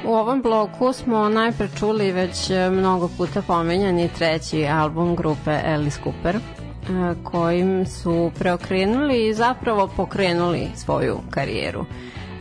u 0.10 0.14
ovom 0.14 0.42
bloku 0.42 0.94
smo 0.94 1.30
najpre 1.30 1.68
čuli 1.80 2.12
već 2.12 2.50
e, 2.50 2.70
mnogo 2.70 3.10
puta 3.18 3.42
pomenjani 3.42 4.10
treći 4.18 4.68
album 4.68 5.16
grupe 5.16 5.60
Alice 5.66 6.00
Cooper, 6.04 6.36
e, 6.36 6.40
kojim 7.24 7.86
su 7.86 8.32
preokrenuli 8.40 9.28
i 9.28 9.34
zapravo 9.34 9.88
pokrenuli 9.88 10.68
svoju 10.76 11.20
karijeru. 11.30 11.86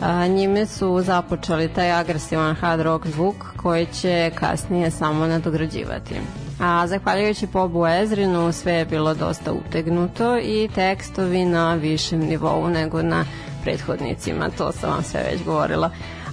A, 0.01 0.27
njime 0.27 0.67
su 0.67 1.01
započeli 1.03 1.69
taj 1.69 1.93
agresivan 1.93 2.55
hard 2.55 2.81
rock 2.81 3.07
zvuk 3.07 3.37
koji 3.57 3.87
će 3.87 4.31
kasnije 4.35 4.91
samo 4.91 5.27
nadograđivati. 5.27 6.15
A 6.61 6.87
zahvaljujući 6.87 7.47
Bobu 7.47 7.87
Ezrinu 7.87 8.53
sve 8.53 8.73
je 8.73 8.85
bilo 8.85 9.15
dosta 9.15 9.53
utegnuto 9.53 10.39
i 10.39 10.69
tekstovi 10.75 11.45
na 11.45 11.75
višem 11.75 12.21
nivou 12.21 12.69
nego 12.69 13.03
na 13.03 13.25
prethodnicima, 13.63 14.51
to 14.59 14.73
sam 14.73 14.91
vam 14.91 15.03
sve 15.03 15.23
već 15.31 15.45
govorila. 15.45 15.91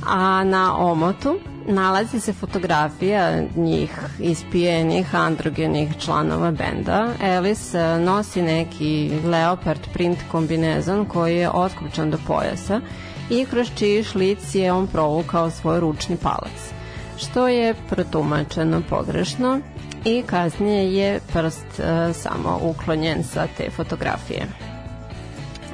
A 0.07 0.43
na 0.43 0.77
omotu 0.77 1.39
nalazi 1.67 2.19
se 2.19 2.33
fotografija 2.33 3.41
njih 3.55 3.91
ispijenih 4.19 5.15
androgenih 5.15 5.97
članova 5.99 6.51
benda. 6.51 7.07
Alice 7.21 7.79
e, 7.79 7.99
nosi 7.99 8.41
neki 8.41 9.11
leopard 9.25 9.79
print 9.93 10.17
kombinezon 10.31 11.05
koji 11.05 11.35
je 11.37 11.49
otkručan 11.49 12.11
do 12.11 12.17
pojasa 12.27 12.81
i 13.29 13.45
kroz 13.45 13.67
čiji 13.75 14.03
šlic 14.03 14.55
je 14.55 14.71
on 14.73 14.87
provukao 14.87 15.51
svoj 15.51 15.79
ručni 15.79 16.17
palac, 16.17 16.71
što 17.17 17.47
je 17.47 17.73
protumačeno 17.89 18.81
pogrešno 18.89 19.59
i 20.05 20.23
kasnije 20.25 20.93
je 20.93 21.19
prst 21.33 21.79
e, 21.79 22.13
samo 22.13 22.59
uklonjen 22.61 23.23
sa 23.23 23.47
te 23.57 23.69
fotografije. 23.69 24.47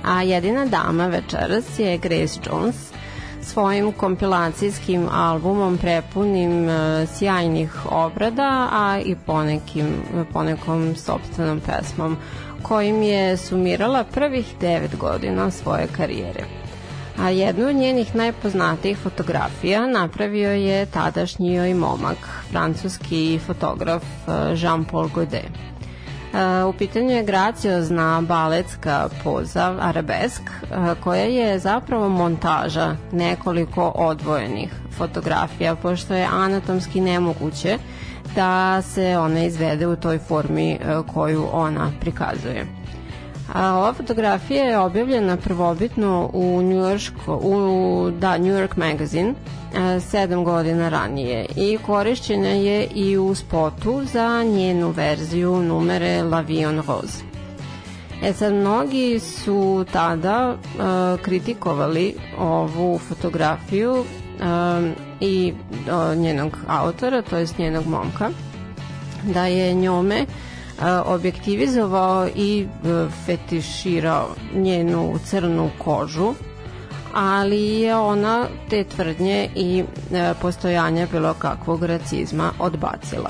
A 0.03 0.21
jedina 0.21 0.65
dama 0.65 1.07
večeras 1.07 1.79
je 1.79 1.97
Grace 1.97 2.39
Jones 2.45 2.90
svojim 3.43 3.91
kompilacijskim 3.91 5.07
albumom 5.11 5.77
prepunim 5.77 6.69
e, 6.69 7.07
sjajnih 7.07 7.91
obrada, 7.91 8.69
a 8.71 8.99
i 9.05 9.15
ponekim, 9.25 9.85
ponekom 10.33 10.95
sobstvenom 10.95 11.59
pesmom 11.59 12.17
kojim 12.61 13.03
je 13.03 13.37
sumirala 13.37 14.03
prvih 14.03 14.45
devet 14.59 14.97
godina 14.97 15.51
svoje 15.51 15.87
karijere. 15.87 16.43
A 17.19 17.29
jednu 17.29 17.67
od 17.67 17.75
njenih 17.75 18.15
najpoznatijih 18.15 18.97
fotografija 18.97 19.87
napravio 19.87 20.51
je 20.51 20.85
tadašnji 20.85 21.53
joj 21.53 21.73
momak, 21.73 22.17
francuski 22.49 23.39
fotograf 23.45 24.03
e, 24.03 24.31
Jean-Paul 24.31 25.09
Godet. 25.13 25.51
E, 26.33 26.63
U 26.63 26.73
pitanju 26.73 27.09
je 27.09 27.23
graciozna 27.23 28.21
baletska 28.21 29.09
poza 29.23 29.75
arabesk 29.81 30.41
e, 30.41 30.75
koja 31.03 31.23
je 31.23 31.59
zapravo 31.59 32.09
montaža 32.09 32.95
nekoliko 33.11 33.91
odvojenih 33.95 34.73
fotografija 34.97 35.75
pošto 35.75 36.13
je 36.13 36.27
anatomski 36.31 37.01
nemoguće 37.01 37.77
da 38.35 38.81
se 38.81 39.17
ona 39.17 39.43
izvede 39.43 39.87
u 39.87 39.95
toj 39.95 40.17
formi 40.19 40.79
koju 41.13 41.47
ona 41.51 41.91
prikazuje. 41.99 42.80
A 43.53 43.77
ova 43.77 43.93
fotografija 43.93 44.63
je 44.63 44.79
objavljena 44.79 45.37
prvobitno 45.37 46.29
u 46.33 46.61
New 46.61 46.77
York, 46.77 47.11
u 47.27 48.11
da, 48.11 48.37
New 48.37 48.53
York 48.53 48.77
Magazine 48.77 49.33
sedam 49.99 50.43
godina 50.43 50.89
ranije 50.89 51.45
i 51.55 51.77
korišćena 51.85 52.49
je 52.49 52.87
i 52.95 53.17
u 53.17 53.35
spotu 53.35 54.01
za 54.13 54.43
njenu 54.43 54.89
verziju 54.89 55.55
numere 55.55 56.21
L'Avion 56.23 56.81
Rose. 56.87 57.23
E 58.23 58.33
sad, 58.33 58.53
mnogi 58.53 59.19
su 59.19 59.85
tada 59.91 60.55
uh, 60.55 61.21
kritikovali 61.21 62.15
ovu 62.37 62.97
fotografiju 62.97 63.91
uh, 63.91 64.05
i 65.19 65.53
uh, 65.53 66.17
njenog 66.17 66.57
autora, 66.67 67.21
to 67.21 67.37
jest 67.37 67.57
njenog 67.57 67.87
momka, 67.87 68.29
da 69.23 69.45
je 69.45 69.73
njome 69.73 70.25
objektivizovao 71.05 72.27
i 72.35 72.61
e, 72.85 73.07
fetiširao 73.25 74.27
njenu 74.55 75.19
crnu 75.25 75.69
kožu 75.77 76.33
ali 77.13 77.65
je 77.65 77.95
ona 77.95 78.45
te 78.69 78.83
tvrdnje 78.83 79.49
i 79.55 79.83
e, 80.13 80.33
postojanje 80.41 81.07
bilo 81.11 81.33
kakvog 81.33 81.83
racizma 81.83 82.51
odbacila 82.59 83.29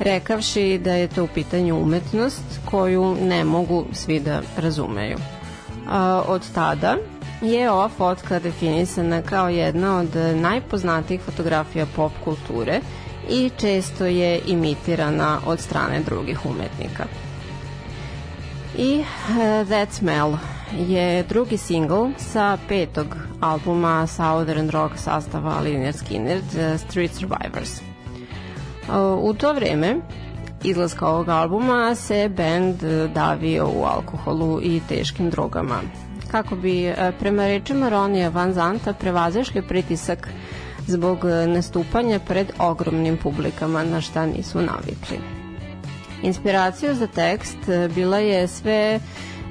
rekavši 0.00 0.80
da 0.84 0.92
je 0.92 1.08
to 1.08 1.24
u 1.24 1.28
pitanju 1.34 1.76
umetnost 1.82 2.60
koju 2.64 3.16
ne 3.22 3.44
mogu 3.44 3.84
svi 3.92 4.20
da 4.20 4.40
razumeju. 4.56 5.18
Od 6.26 6.42
tada 6.54 6.96
je 7.42 7.70
ova 7.70 7.88
fotka 7.88 8.38
definisana 8.38 9.22
kao 9.22 9.48
jedna 9.48 9.98
od 9.98 10.16
najpoznatijih 10.34 11.20
fotografija 11.20 11.86
pop 11.96 12.12
kulture 12.24 12.80
i 13.28 13.50
često 13.56 14.06
je 14.06 14.40
imitirana 14.46 15.38
od 15.46 15.60
strane 15.60 16.00
drugih 16.00 16.46
umetnika. 16.46 17.04
I 18.76 18.98
uh, 18.98 19.68
That 19.68 19.92
Smell 19.92 20.36
je 20.78 21.22
drugi 21.22 21.56
singl 21.56 22.06
sa 22.16 22.58
petog 22.68 23.06
albuma 23.40 24.06
Southern 24.06 24.70
rock 24.70 24.98
sastava 24.98 25.60
Liner 25.60 25.92
Skinner, 25.92 26.40
The 26.52 26.78
Street 26.78 27.10
Survivors. 27.14 27.80
Uh, 28.88 29.24
u 29.24 29.34
to 29.34 29.52
vreme 29.52 29.96
izlaska 30.64 31.06
ovog 31.06 31.28
albuma 31.28 31.94
se 31.94 32.30
band 32.36 32.76
davio 33.14 33.68
u 33.68 33.84
alkoholu 33.84 34.60
i 34.62 34.80
teškim 34.88 35.30
drogama. 35.30 35.80
Kako 36.30 36.56
bi 36.56 36.94
prema 37.18 37.46
rečima 37.46 37.88
Ronija 37.88 38.28
Van 38.28 38.52
Zanta 38.52 38.92
prevazešli 38.92 39.62
pritisak 39.62 40.28
zbog 40.88 41.24
e, 41.24 41.46
nastupanja 41.46 42.18
pred 42.18 42.46
ogromnim 42.58 43.16
publikama 43.16 43.84
na 43.84 44.00
šta 44.00 44.26
nisu 44.26 44.58
navikli. 44.58 45.18
Inspiraciju 46.22 46.94
za 46.94 47.06
tekst 47.06 47.68
e, 47.68 47.88
bila 47.94 48.18
je 48.18 48.48
sve 48.48 49.00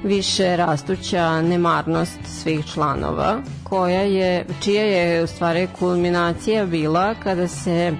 više 0.04 0.56
rastuća 0.56 1.42
nemarnost 1.42 2.18
svih 2.24 2.66
članova, 2.66 3.40
koja 3.64 4.00
je, 4.00 4.44
čija 4.62 4.82
je 4.82 5.24
u 5.24 5.26
stvari 5.26 5.68
kulminacija 5.78 6.66
bila 6.66 7.14
kada 7.14 7.48
se 7.48 7.92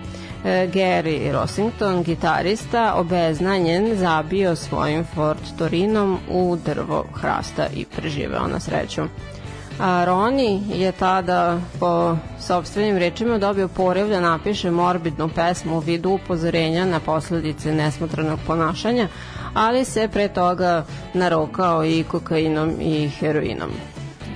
e, 0.45 0.69
Gary 0.75 1.33
Rossington, 1.33 2.03
gitarista, 2.03 2.95
obeznanjen, 2.95 3.97
zabio 3.97 4.57
svojim 4.57 5.05
Ford 5.15 5.41
Torinom 5.59 6.19
u 6.31 6.57
drvo 6.65 7.05
hrasta 7.15 7.67
i 7.77 7.85
preživeo 7.85 8.47
na 8.47 8.61
sreću. 8.61 9.03
A 9.79 10.05
Roni 10.05 10.63
je 10.75 10.93
tada 10.93 11.61
po 11.81 12.17
sobstvenim 12.41 12.97
rečima 12.97 13.39
dobio 13.39 13.69
poriv 13.69 14.09
da 14.09 14.21
napiše 14.21 14.71
morbidnu 14.71 15.29
pesmu 15.29 15.77
u 15.77 15.81
vidu 15.81 16.11
upozorenja 16.11 16.85
na 16.85 17.01
posledice 17.01 17.73
nesmotranog 17.73 18.39
ponašanja, 18.47 19.09
ali 19.55 19.85
se 19.85 20.09
pre 20.09 20.29
toga 20.29 20.85
narokao 21.15 21.85
i 21.85 22.05
kokainom 22.09 22.81
i 22.81 23.09
heroinom. 23.09 23.71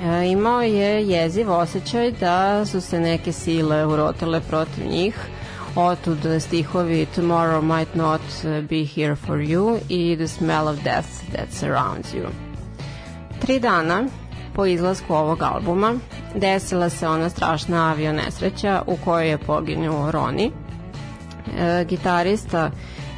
E, 0.05 0.27
imao 0.27 0.63
je 0.63 1.09
jeziv 1.09 1.53
osjećaj 1.53 2.11
da 2.11 2.67
su 2.67 2.81
se 2.81 3.01
neke 3.01 3.33
sile 3.33 3.87
urotile 3.87 4.41
protiv 4.41 4.87
njih, 4.87 5.17
otud 5.77 6.19
stihovi 6.41 7.07
Tomorrow 7.17 7.77
might 7.77 7.95
not 7.95 8.21
be 8.69 8.85
here 8.85 9.17
for 9.17 9.39
you 9.39 9.79
i 9.89 10.17
The 10.17 10.29
smell 10.29 10.69
of 10.69 10.77
death 10.85 11.09
that 11.33 11.49
surrounds 11.53 12.15
you. 12.15 12.27
Tri 13.41 13.61
dana 13.61 14.09
po 14.55 14.67
izlasku 14.67 15.15
ovog 15.15 15.43
albuma 15.43 15.95
desila 16.35 16.89
se 16.89 17.09
ona 17.09 17.29
strašna 17.29 17.91
avio 17.91 18.13
nesreća 18.13 18.83
u 18.87 18.97
kojoj 19.05 19.29
je 19.29 19.39
poginuo 19.39 20.11
Roni, 20.11 20.51
e, 21.59 21.85
gitarista 21.89 22.71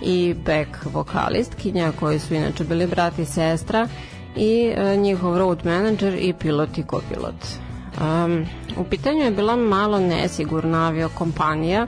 i 0.02 0.34
back 0.46 0.84
vokalistkinja 0.84 1.92
koji 2.00 2.18
su 2.18 2.34
inače 2.34 2.64
bili 2.64 2.86
brat 2.86 3.18
i 3.18 3.24
sestra 3.24 3.88
i 4.36 4.72
e, 4.76 4.96
njihov 4.96 5.38
road 5.38 5.60
manager 5.64 6.14
i 6.20 6.32
pilot 6.32 6.78
i 6.78 6.82
kopilot. 6.82 7.44
Um, 8.00 8.46
u 8.76 8.84
pitanju 8.84 9.20
je 9.20 9.30
bila 9.30 9.56
malo 9.56 10.00
nesigurna 10.00 10.86
aviokompanija 10.86 11.86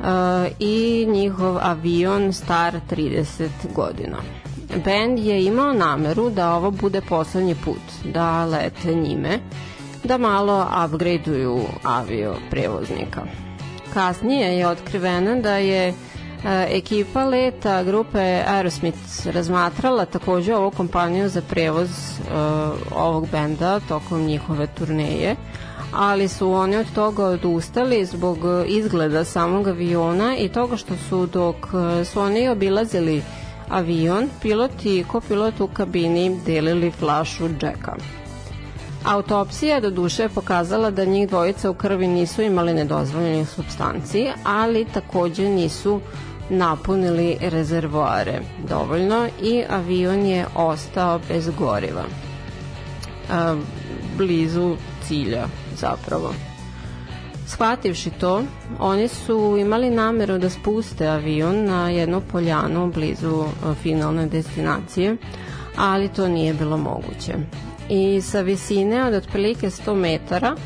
uh, 0.00 0.06
i 0.58 1.06
njihov 1.08 1.58
avion 1.58 2.32
star 2.32 2.80
30 2.90 3.48
godina 3.74 4.16
band 4.76 5.18
je 5.18 5.44
imao 5.44 5.72
nameru 5.72 6.30
da 6.30 6.54
ovo 6.54 6.70
bude 6.70 7.00
poslednji 7.00 7.54
put 7.54 7.82
da 8.04 8.44
lete 8.44 8.94
njime, 8.94 9.38
da 10.04 10.18
malo 10.18 10.66
upgradeuju 10.86 11.60
avio 11.82 12.34
prevoznika. 12.50 13.22
Kasnije 13.94 14.58
je 14.58 14.68
otkriveno 14.68 15.40
da 15.40 15.56
je 15.56 15.88
e, 15.88 15.94
ekipa 16.70 17.24
leta 17.24 17.82
grupe 17.84 18.42
Aerosmith 18.46 19.26
razmatrala 19.26 20.04
takođe 20.04 20.54
ovu 20.54 20.70
kompaniju 20.70 21.28
za 21.28 21.42
prevoz 21.42 21.90
e, 21.90 22.22
ovog 22.94 23.28
benda 23.32 23.80
tokom 23.80 24.22
njihove 24.22 24.66
turneje, 24.66 25.36
ali 25.92 26.28
su 26.28 26.52
oni 26.52 26.76
od 26.76 26.92
toga 26.94 27.24
odustali 27.24 28.04
zbog 28.04 28.38
izgleda 28.66 29.24
samog 29.24 29.68
aviona 29.68 30.36
i 30.36 30.48
toga 30.48 30.76
što 30.76 30.94
su 31.08 31.26
dok 31.26 31.56
su 32.04 32.20
oni 32.20 32.48
obilazili 32.48 33.22
avion, 33.70 34.28
pilot 34.42 34.84
i 34.84 35.04
kopilot 35.08 35.60
u 35.60 35.66
kabini 35.66 36.40
delili 36.46 36.90
flašu 36.90 37.48
džeka. 37.48 37.96
Autopsija 39.04 39.80
do 39.80 39.90
duše 39.90 40.22
je 40.22 40.28
pokazala 40.28 40.90
da 40.90 41.04
njih 41.04 41.28
dvojica 41.28 41.70
u 41.70 41.74
krvi 41.74 42.06
nisu 42.06 42.42
imali 42.42 42.74
nedozvoljenih 42.74 43.48
substanci, 43.48 44.28
ali 44.44 44.84
takođe 44.84 45.48
nisu 45.48 46.00
napunili 46.50 47.36
rezervoare 47.40 48.40
dovoljno 48.68 49.28
i 49.42 49.64
avion 49.70 50.26
je 50.26 50.46
ostao 50.54 51.20
bez 51.28 51.50
goriva. 51.58 52.04
A, 53.30 53.56
blizu 54.16 54.76
cilja 55.06 55.46
zapravo. 55.76 56.49
Shvativši 57.50 58.10
to, 58.10 58.42
oni 58.78 59.08
su 59.08 59.56
imali 59.60 59.90
nameru 59.90 60.38
da 60.38 60.50
spuste 60.50 61.06
avion 61.06 61.64
na 61.64 61.90
jednu 61.90 62.20
poljanu 62.32 62.92
blizu 62.92 63.44
a, 63.64 63.74
finalne 63.74 64.26
destinacije, 64.26 65.16
ali 65.76 66.08
to 66.08 66.28
nije 66.28 66.54
bilo 66.54 66.76
moguće. 66.76 67.34
I 67.88 68.20
sa 68.20 68.40
visine 68.40 69.04
od 69.04 69.14
otprilike 69.14 69.70
100 69.70 69.94
metara 69.94 70.56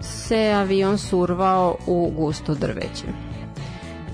se 0.00 0.52
avion 0.56 0.98
survao 0.98 1.76
u 1.86 2.12
gusto 2.16 2.54
drveće. 2.54 3.06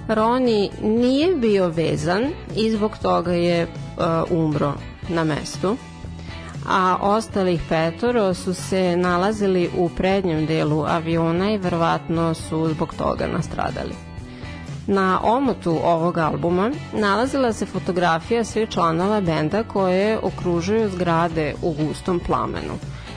Roni 0.09 0.70
nije 0.83 1.37
bio 1.37 1.68
vezan 1.68 2.24
i 2.57 2.70
zbog 2.70 2.99
toga 3.03 3.33
je 3.33 3.62
uh, 3.62 4.05
umro 4.31 4.72
na 5.09 5.24
mestu, 5.24 5.76
a 6.69 6.97
ostalih 7.01 7.63
petoro 7.69 8.35
su 8.35 8.55
se 8.55 8.97
nalazili 8.97 9.71
u 9.77 9.89
prednjem 9.89 10.47
delu 10.47 10.85
aviona 10.85 11.51
i 11.51 11.59
verovatno 11.59 12.35
su 12.35 12.69
zbog 12.69 12.95
toga 12.95 13.27
nastradali. 13.27 13.95
Na 14.87 15.21
omotu 15.23 15.79
ovog 15.85 16.19
albuma 16.19 16.71
nalazila 16.93 17.53
se 17.53 17.67
fotografija 17.67 18.45
svih 18.45 18.69
članova 18.69 19.21
benda 19.21 19.63
koje 19.63 20.19
okružuju 20.23 20.91
zgrade 20.91 21.55
u 21.63 21.73
gustom 21.73 22.21
plamenu. 22.27 22.73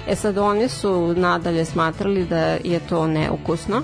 E 0.07 0.15
sad 0.15 0.37
oni 0.37 0.69
su 0.69 1.13
nadalje 1.17 1.65
smatrali 1.65 2.25
da 2.25 2.39
je 2.63 2.79
to 2.89 3.07
neukusno 3.07 3.81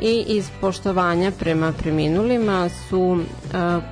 i 0.00 0.24
iz 0.28 0.50
poštovanja 0.60 1.32
prema 1.38 1.72
preminulima 1.72 2.68
su 2.68 3.00
uh, 3.00 3.82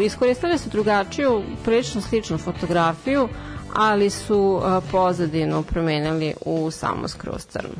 iskoristili 0.00 0.58
su 0.58 0.70
drugačiju, 0.70 1.42
prilično 1.64 2.00
sličnu 2.00 2.38
fotografiju, 2.38 3.28
ali 3.74 4.10
su 4.10 4.38
uh, 4.38 4.84
pozadinu 4.90 5.62
promenili 5.62 6.34
u 6.46 6.70
samo 6.70 7.08
skroz 7.08 7.46
crnu. 7.46 7.74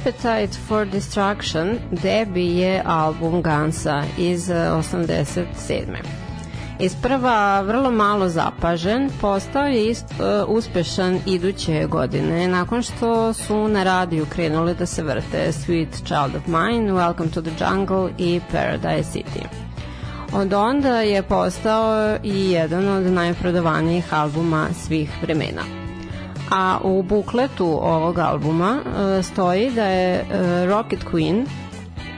Appetite 0.00 0.56
for 0.68 0.86
Destruction 0.86 1.78
debi 1.90 2.56
je 2.56 2.82
album 2.86 3.42
Gansa 3.42 4.02
iz 4.18 4.50
eh, 4.50 4.54
87. 4.54 5.96
Isprva 6.78 7.60
vrlo 7.60 7.90
malo 7.90 8.28
zapažen, 8.28 9.10
postao 9.20 9.66
je 9.66 9.90
ist, 9.90 10.04
uh, 10.10 10.48
uspešan 10.48 11.20
iduće 11.26 11.86
godine 11.86 12.48
nakon 12.48 12.82
što 12.82 13.32
su 13.32 13.68
na 13.68 13.82
radiju 13.82 14.26
krenuli 14.26 14.74
da 14.74 14.86
se 14.86 15.02
vrte 15.02 15.52
Sweet 15.52 15.92
Child 16.04 16.34
of 16.36 16.46
Mine, 16.46 16.92
Welcome 16.92 17.30
to 17.30 17.42
the 17.42 17.64
Jungle 17.64 18.10
i 18.18 18.40
Paradise 18.52 19.18
City. 19.18 19.44
Od 20.32 20.52
onda 20.52 21.00
je 21.00 21.22
postao 21.22 22.16
i 22.22 22.50
jedan 22.50 22.88
od 22.88 23.02
najprodavanijih 23.02 24.14
albuma 24.14 24.66
svih 24.86 25.10
vremena. 25.22 25.89
A 26.50 26.78
u 26.82 27.02
bukletu 27.02 27.78
ovog 27.82 28.18
albuma 28.18 28.78
uh, 28.80 29.24
stoji 29.24 29.70
da 29.70 29.84
je 29.84 30.20
uh, 30.22 30.70
Rocket 30.70 31.04
Queen 31.12 31.46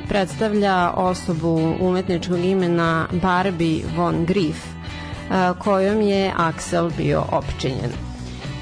predstavlja 0.09 0.93
osobu 0.97 1.77
umetničkog 1.81 2.45
imena 2.45 3.07
Barbie 3.13 3.85
von 3.97 4.25
Grief, 4.25 4.57
a, 5.31 5.55
kojom 5.59 6.01
je 6.01 6.33
Axel 6.37 6.91
bio 6.97 7.25
opčinjen. 7.31 7.91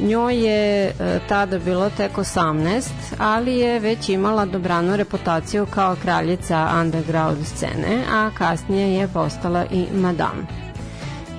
Njoj 0.01 0.47
je 0.47 0.87
e, 0.87 0.93
tada 1.29 1.59
bilo 1.59 1.91
tek 1.97 2.17
18, 2.17 2.89
ali 3.19 3.57
je 3.57 3.81
već 3.81 4.09
imala 4.09 4.45
dobranu 4.45 4.97
reputaciju 4.97 5.67
kao 5.67 5.97
kraljica 6.03 6.69
underground 6.81 7.47
scene, 7.47 8.05
a 8.13 8.31
kasnije 8.39 8.95
je 8.95 9.09
postala 9.09 9.65
i 9.71 9.87
madame. 9.95 10.70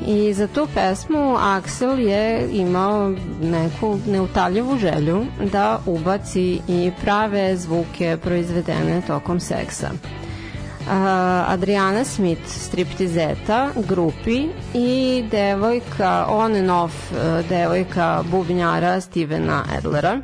I 0.07 0.33
za 0.33 0.47
tu 0.47 0.67
pesmu 0.73 1.37
Axel 1.37 1.99
je 1.99 2.49
imao 2.51 3.13
neku 3.41 3.99
neutaljivu 4.07 4.77
želju 4.77 5.25
da 5.51 5.79
ubaci 5.85 6.61
i 6.67 6.91
prave 7.01 7.57
zvuke 7.57 8.17
proizvedene 8.23 9.01
tokom 9.07 9.39
seksa. 9.39 9.89
Uh, 9.91 10.87
Adriana 11.47 12.03
Smith, 12.03 12.47
striptizeta, 12.47 13.69
grupi 13.89 14.47
i 14.73 15.23
devojka, 15.31 16.25
on 16.29 16.55
and 16.55 16.69
off 16.69 17.11
uh, 17.11 17.49
devojka 17.49 18.23
bubnjara 18.31 19.01
Stevena 19.01 19.63
Adlera. 19.77 20.21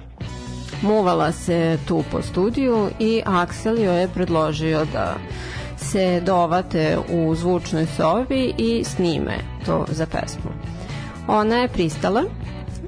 Muvala 0.81 1.31
se 1.31 1.77
tu 1.87 2.03
po 2.11 2.21
studiju 2.21 2.89
i 2.99 3.21
Axel 3.25 3.77
joj 3.79 4.01
je 4.01 4.07
predložio 4.07 4.85
da 4.93 5.15
se 5.77 6.21
dovate 6.25 6.97
u 7.09 7.35
zvučnoj 7.35 7.85
sobi 7.97 8.53
i 8.57 8.83
snime 8.83 9.56
to 9.67 9.85
za 9.91 10.05
pesmu. 10.05 10.51
Ona 11.27 11.55
je 11.55 11.67
pristala 11.67 12.23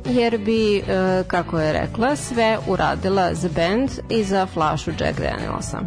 jer 0.06 0.38
bi, 0.38 0.78
e, 0.78 1.24
kako 1.28 1.60
je 1.60 1.74
rekla, 1.74 2.16
sve 2.16 2.58
uradila 2.68 3.34
za 3.34 3.50
band 3.56 3.90
i 4.10 4.24
za 4.24 4.46
flašu 4.46 4.92
Jack 5.00 5.20
Danielsa. 5.20 5.80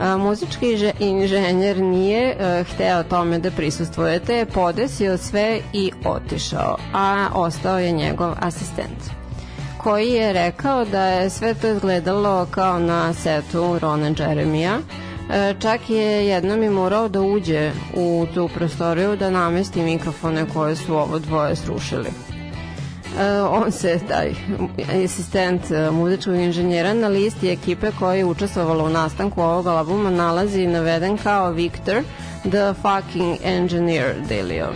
A, 0.00 0.16
muzički 0.16 0.92
inženjer 0.98 1.78
nije 1.78 2.36
e, 2.38 2.64
hteo 2.64 3.02
tome 3.02 3.38
da 3.38 3.50
prisustvujete, 3.50 4.46
podesio 4.54 5.18
sve 5.18 5.60
i 5.72 5.90
otišao, 6.04 6.76
a 6.94 7.28
ostao 7.34 7.78
je 7.78 7.92
njegov 7.92 8.34
asistent 8.40 9.24
koji 9.78 10.12
je 10.12 10.32
rekao 10.32 10.84
da 10.84 11.04
je 11.04 11.30
sve 11.30 11.54
to 11.54 11.68
izgledalo 11.68 12.46
kao 12.50 12.78
na 12.78 13.12
setu 13.12 13.78
Rona 13.78 14.10
Jeremija, 14.18 14.78
E, 14.78 15.03
čak 15.58 15.90
je 15.90 16.26
jednom 16.26 16.62
i 16.62 16.70
morao 16.70 17.08
da 17.08 17.20
uđe 17.20 17.72
u 17.94 18.26
tu 18.34 18.48
prostoriju 18.54 19.16
da 19.16 19.30
namesti 19.30 19.82
mikrofone 19.82 20.46
koje 20.54 20.76
su 20.76 20.96
ovo 20.96 21.18
dvoje 21.18 21.56
srušili. 21.56 22.08
E, 23.20 23.40
on 23.40 23.72
se, 23.72 24.00
taj 24.08 24.34
asistent 25.04 25.70
e, 25.70 25.90
muzičkog 25.90 26.34
inženjera 26.34 26.94
na 26.94 27.08
listi 27.08 27.50
ekipe 27.50 27.90
koja 27.98 28.14
je 28.14 28.24
učestvovala 28.24 28.84
u 28.84 28.88
nastanku 28.88 29.42
ovog 29.42 29.66
albuma 29.66 30.10
nalazi 30.10 30.66
naveden 30.66 31.16
kao 31.16 31.50
Victor 31.50 32.02
the 32.42 32.74
fucking 32.74 33.36
engineer 33.44 34.14
Delio. 34.28 34.68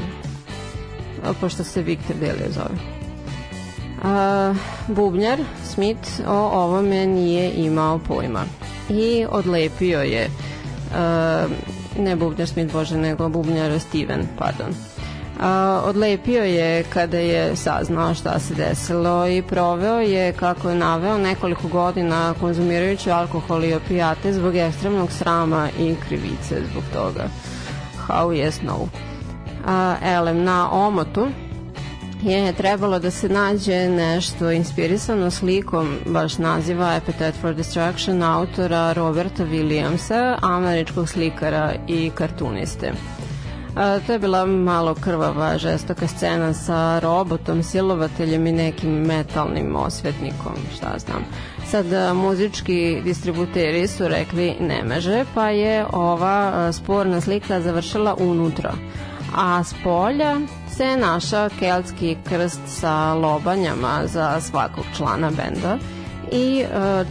Pošto 1.40 1.64
se 1.64 1.82
Victor 1.82 2.16
Delio 2.16 2.50
zove. 2.50 2.78
A, 4.04 4.54
bubnjar 4.88 5.38
Smith 5.64 6.08
o 6.28 6.38
ovome 6.38 7.06
nije 7.06 7.52
imao 7.52 7.98
pojma 7.98 8.44
i 8.90 9.26
odlepio 9.30 10.00
je 10.00 10.28
uh, 10.90 11.50
ne 11.98 12.16
bubnjar 12.16 12.48
Smith 12.48 12.72
Bože, 12.72 12.96
nego 12.96 13.28
bubnjar 13.28 13.80
Steven, 13.80 14.26
pardon. 14.38 14.68
Uh, 14.68 15.44
odlepio 15.84 16.44
je 16.44 16.82
kada 16.82 17.18
je 17.18 17.56
saznao 17.56 18.14
šta 18.14 18.38
se 18.38 18.54
desilo 18.54 19.28
i 19.28 19.42
proveo 19.42 20.00
je, 20.00 20.32
kako 20.32 20.70
je 20.70 20.76
naveo, 20.76 21.18
nekoliko 21.18 21.68
godina 21.68 22.34
konzumirajući 22.40 23.10
alkohol 23.10 23.64
i 23.64 23.74
opijate 23.74 24.32
zbog 24.32 24.56
ekstremnog 24.56 25.12
srama 25.12 25.68
i 25.78 25.94
krivice 26.08 26.62
zbog 26.70 26.82
toga. 26.92 27.28
How 28.08 28.26
yes 28.26 28.62
no. 28.62 28.76
Uh, 28.76 28.88
elem, 30.02 30.44
na 30.44 30.70
omotu 30.70 31.28
je 32.22 32.52
trebalo 32.52 32.98
da 32.98 33.10
se 33.10 33.28
nađe 33.28 33.88
nešto 33.88 34.50
inspirisano 34.50 35.30
slikom 35.30 35.96
baš 36.06 36.38
naziva 36.38 36.94
Appetite 36.96 37.32
for 37.40 37.54
Destruction 37.54 38.22
autora 38.22 38.92
Roberta 38.92 39.44
Williamsa, 39.44 40.36
američkog 40.42 41.08
slikara 41.08 41.74
i 41.88 42.10
kartuniste. 42.14 42.92
A, 43.76 43.98
to 44.06 44.12
je 44.12 44.18
bila 44.18 44.46
malo 44.46 44.94
krvava, 44.94 45.58
žestoka 45.58 46.06
scena 46.06 46.54
sa 46.54 46.98
robotom, 46.98 47.62
silovateljem 47.62 48.46
i 48.46 48.52
nekim 48.52 48.90
metalnim 48.90 49.76
osvetnikom, 49.76 50.52
šta 50.76 50.98
znam. 50.98 51.24
Sad, 51.66 51.92
a, 51.92 52.14
muzički 52.14 53.00
distributeri 53.04 53.86
su 53.86 54.08
rekli 54.08 54.56
ne 54.60 54.82
meže, 54.84 55.24
pa 55.34 55.50
je 55.50 55.86
ova 55.92 56.52
a, 56.54 56.72
sporna 56.72 57.20
slika 57.20 57.60
završila 57.60 58.14
unutra. 58.20 58.72
A 59.36 59.64
s 59.64 59.74
polja 59.84 60.36
se 60.78 60.96
našao 60.96 61.48
keltski 61.58 62.16
krst 62.28 62.60
sa 62.66 63.14
lobanjama 63.14 64.00
za 64.06 64.40
svakog 64.40 64.84
člana 64.96 65.30
benda 65.30 65.78
i 66.32 66.60
e, 66.60 66.66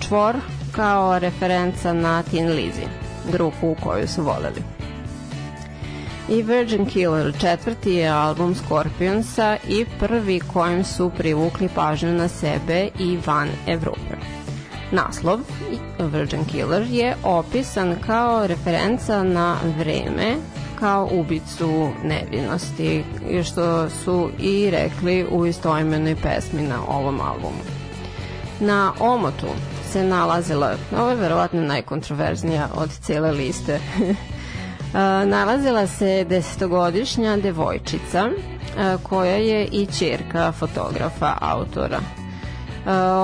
čvor 0.07 0.35
kao 0.71 1.19
referenca 1.19 1.93
na 1.93 2.23
Tin 2.23 2.47
Lizzy, 2.47 2.87
grupu 3.31 3.75
koju 3.83 4.07
su 4.07 4.23
voleli. 4.23 4.63
I 6.29 6.43
Virgin 6.43 6.85
Killer 6.85 7.33
četvrti 7.41 7.93
je 7.93 8.09
album 8.09 8.55
Scorpionsa 8.55 9.57
i 9.69 9.85
prvi 9.99 10.39
kojim 10.53 10.83
su 10.83 11.11
privukli 11.17 11.69
pažnju 11.75 12.11
na 12.13 12.27
sebe 12.27 12.89
i 12.99 13.17
van 13.25 13.49
Evrope. 13.67 14.15
Naslov 14.91 15.39
Virgin 15.99 16.45
Killer 16.45 16.85
je 16.89 17.15
opisan 17.23 17.95
kao 18.05 18.47
referenca 18.47 19.23
na 19.23 19.57
vreme 19.77 20.35
kao 20.79 21.09
ubicu 21.11 21.89
nevinosti, 22.03 23.03
što 23.43 23.89
su 23.89 24.29
i 24.39 24.69
rekli 24.71 25.27
u 25.31 25.45
istoimenoj 25.45 26.15
pesmi 26.15 26.61
na 26.61 26.79
ovom 26.87 27.21
albumu. 27.21 27.63
Na 28.59 28.93
omotu 28.99 29.47
se 29.91 30.03
nalazila, 30.03 30.75
ovo 30.97 31.09
je 31.09 31.15
verovatno 31.15 31.61
najkontroverznija 31.61 32.67
od 32.75 32.89
cele 33.01 33.31
liste, 33.31 33.79
nalazila 35.35 35.87
se 35.87 36.25
desetogodišnja 36.29 37.37
devojčica 37.37 38.29
koja 39.03 39.35
je 39.35 39.65
i 39.65 39.85
čerka 39.85 40.51
fotografa 40.51 41.37
autora 41.41 41.99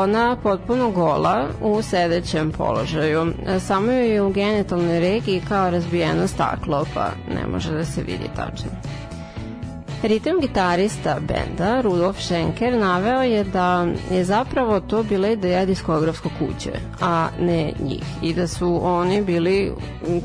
ona 0.04 0.38
potpuno 0.44 0.92
gola 0.92 1.48
u 1.62 1.82
sedećem 1.82 2.52
položaju. 2.52 3.34
Samo 3.60 3.92
je 3.92 4.22
u 4.22 4.30
genitalnoj 4.30 5.00
regiji 5.00 5.42
kao 5.50 5.70
razbijeno 5.70 6.28
staklo, 6.28 6.86
pa 6.94 7.10
ne 7.36 7.48
može 7.48 7.72
da 7.72 7.86
se 7.86 8.02
vidi 8.04 8.30
tačno. 8.36 8.70
Ritam 10.04 10.40
gitarista 10.40 11.18
benda 11.20 11.82
Rudolf 11.82 12.20
Schenker 12.22 12.74
naveo 12.78 13.22
je 13.22 13.44
da 13.44 13.88
je 14.12 14.24
zapravo 14.24 14.80
to 14.80 15.04
bila 15.04 15.28
ideja 15.28 15.66
diskografske 15.66 16.30
kuće, 16.40 16.72
a 17.02 17.28
ne 17.40 17.72
njih. 17.80 18.04
I 18.22 18.34
da 18.34 18.48
su 18.48 18.80
oni 18.84 19.22
bili 19.22 19.72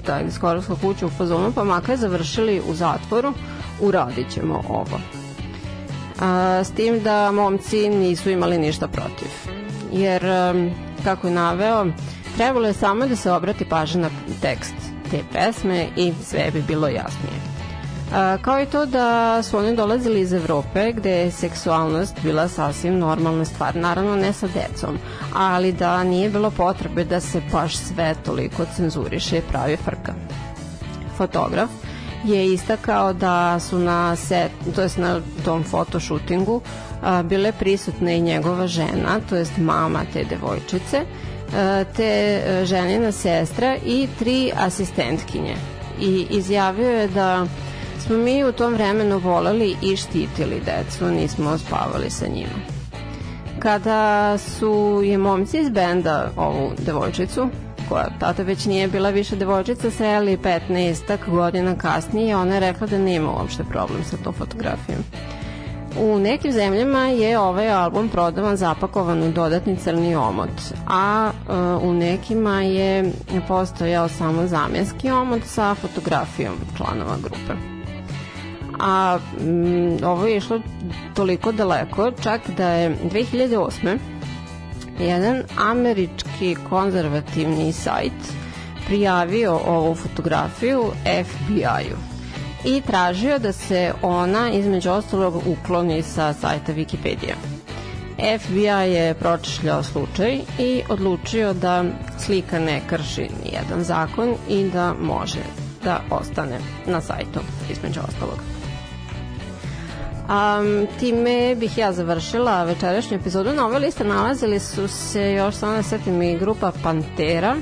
ta 0.06 0.22
diskografska 0.22 0.74
kuća 0.82 1.06
u 1.06 1.10
fazonu, 1.10 1.52
pa 1.54 1.64
makar 1.64 1.96
završili 1.96 2.62
u 2.70 2.74
zatvoru, 2.74 3.32
uradit 3.80 4.30
ćemo 4.30 4.62
ovo 4.68 4.98
a, 6.20 6.60
s 6.64 6.70
tim 6.70 7.00
da 7.02 7.32
momci 7.32 7.88
nisu 7.88 8.30
imali 8.30 8.58
ništa 8.58 8.88
protiv. 8.88 9.28
Jer, 9.92 10.22
kako 11.04 11.26
je 11.26 11.32
naveo, 11.34 11.86
trebalo 12.36 12.66
je 12.66 12.72
samo 12.72 13.06
da 13.06 13.16
se 13.16 13.32
obrati 13.32 13.64
pažnja 13.64 14.00
na 14.00 14.10
tekst 14.42 14.74
te 15.10 15.20
pesme 15.32 15.86
i 15.96 16.12
sve 16.24 16.50
bi 16.52 16.62
bilo 16.62 16.88
jasnije. 16.88 17.38
A, 18.14 18.36
kao 18.42 18.62
i 18.62 18.66
to 18.66 18.86
da 18.86 19.42
su 19.42 19.58
oni 19.58 19.76
dolazili 19.76 20.20
iz 20.20 20.32
Evrope 20.32 20.92
gde 20.92 21.10
je 21.10 21.30
seksualnost 21.30 22.16
bila 22.22 22.48
sasvim 22.48 22.98
normalna 22.98 23.44
stvar, 23.44 23.76
naravno 23.76 24.16
ne 24.16 24.32
sa 24.32 24.46
decom, 24.46 24.98
ali 25.34 25.72
da 25.72 26.04
nije 26.04 26.30
bilo 26.30 26.50
potrebe 26.50 27.04
da 27.04 27.20
se 27.20 27.42
baš 27.52 27.76
sve 27.76 28.14
toliko 28.24 28.64
cenzuriše 28.76 29.38
i 29.38 29.42
pravi 29.50 29.76
frka. 29.76 30.14
Fotograf 31.16 31.70
je 32.24 32.52
istakao 32.52 33.12
da 33.12 33.60
su 33.60 33.78
na 33.78 34.16
set, 34.16 34.52
to 34.74 34.82
jest 34.82 34.98
na 34.98 35.20
tom 35.44 35.64
fotoshootingu 35.64 36.60
bile 37.24 37.52
prisutne 37.52 38.16
i 38.16 38.20
njegova 38.20 38.66
žena, 38.66 39.20
to 39.28 39.36
jest 39.36 39.58
mama 39.58 40.00
te 40.12 40.24
devojčice, 40.24 41.00
te 41.96 42.42
e, 42.46 42.64
ženina 42.64 43.12
sestra 43.12 43.76
i 43.86 44.08
tri 44.18 44.52
asistentkinje. 44.56 45.56
I 46.00 46.26
izjavio 46.30 46.90
je 46.90 47.08
da 47.08 47.46
smo 48.06 48.16
mi 48.16 48.44
u 48.44 48.52
tom 48.52 48.74
vremenu 48.74 49.18
voleli 49.18 49.76
i 49.82 49.96
štitili 49.96 50.62
decu, 50.64 51.06
nismo 51.06 51.58
spavali 51.58 52.10
sa 52.10 52.26
njima. 52.26 52.58
Kada 53.58 54.38
su 54.38 55.00
je 55.04 55.18
momci 55.18 55.58
iz 55.58 55.68
benda 55.68 56.30
ovu 56.36 56.72
devojčicu, 56.78 57.48
koja 57.88 58.08
tada 58.20 58.42
već 58.42 58.66
nije 58.66 58.88
bila 58.88 59.10
više 59.10 59.36
devojčica, 59.36 59.90
sreli 59.90 60.36
15 60.36 61.30
godina 61.30 61.78
kasnije, 61.78 62.36
ona 62.36 62.54
je 62.54 62.60
rekla 62.60 62.86
da 62.86 62.98
nema 62.98 63.32
uopšte 63.32 63.64
problem 63.64 64.04
sa 64.04 64.16
tom 64.16 64.32
fotografijom. 64.32 65.00
U 66.00 66.18
nekim 66.18 66.52
zemljama 66.52 67.06
je 67.06 67.38
ovaj 67.38 67.70
album 67.70 68.08
prodavan 68.08 68.56
zapakovan 68.56 69.22
u 69.22 69.32
dodatni 69.32 69.76
crni 69.76 70.16
omot, 70.16 70.50
a 70.86 71.30
e, 71.30 71.52
u 71.86 71.92
nekima 71.92 72.62
je 72.62 73.12
postojao 73.48 74.08
samo 74.08 74.46
zamjenski 74.46 75.10
omot 75.10 75.42
sa 75.44 75.74
fotografijom 75.74 76.54
članova 76.76 77.16
grupe 77.22 77.78
a 78.78 79.18
mm, 79.40 80.04
ovo 80.04 80.26
je 80.26 80.36
išlo 80.36 80.60
toliko 81.14 81.52
daleko 81.52 82.10
čak 82.22 82.40
da 82.56 82.68
je 82.68 82.96
2008. 83.12 83.98
jedan 85.00 85.42
američki 85.58 86.56
konzervativni 86.68 87.72
sajt 87.72 88.12
prijavio 88.86 89.60
ovu 89.66 89.94
fotografiju 89.94 90.84
FBI-u 91.24 91.96
i 92.64 92.80
tražio 92.80 93.38
da 93.38 93.52
se 93.52 93.92
ona 94.02 94.50
između 94.50 94.90
ostalog 94.90 95.42
ukloni 95.46 96.02
sa 96.02 96.32
sajta 96.32 96.72
Wikipedia. 96.72 97.34
FBI 98.38 98.64
je 98.92 99.14
pročešljao 99.14 99.82
slučaj 99.82 100.38
i 100.58 100.82
odlučio 100.88 101.52
da 101.52 101.84
slika 102.18 102.58
ne 102.58 102.80
krši 102.88 103.28
nijedan 103.44 103.84
zakon 103.84 104.34
i 104.48 104.70
da 104.70 104.94
može 104.94 105.40
da 105.84 106.00
ostane 106.10 106.58
na 106.86 107.00
sajtu 107.00 107.40
između 107.70 108.00
ostalog. 108.08 108.57
Um, 110.28 110.86
time 111.00 111.54
bih 111.54 111.78
ja 111.78 111.92
završila 111.92 112.64
večerašnju 112.64 113.16
epizodu. 113.16 113.52
Na 113.52 113.66
ovoj 113.66 113.78
listi 113.78 114.04
nalazili 114.04 114.58
su 114.58 114.88
se 114.88 115.32
još 115.32 115.54
samo 115.54 115.72
da 115.72 115.82
setim 115.82 116.22
i 116.22 116.38
grupa 116.38 116.72
Pantera, 116.82 117.56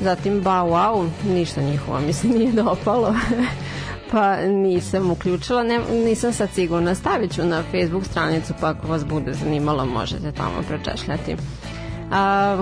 zatim 0.00 0.42
Bow 0.42 0.68
Wow, 0.70 1.08
ništa 1.24 1.60
njihova 1.60 2.00
mi 2.00 2.12
se 2.12 2.28
nije 2.28 2.52
dopalo. 2.52 3.14
pa 4.12 4.36
nisam 4.36 5.10
uključila, 5.10 5.62
ne, 5.62 5.80
nisam 5.92 6.32
sad 6.32 6.48
sigurna. 6.54 6.94
Stavit 6.94 7.34
ću 7.34 7.44
na 7.44 7.62
Facebook 7.62 8.04
stranicu, 8.04 8.54
pa 8.60 8.68
ako 8.68 8.86
vas 8.86 9.04
bude 9.04 9.32
zanimalo, 9.32 9.86
možete 9.86 10.32
tamo 10.32 10.62
prečešljati. 10.68 11.36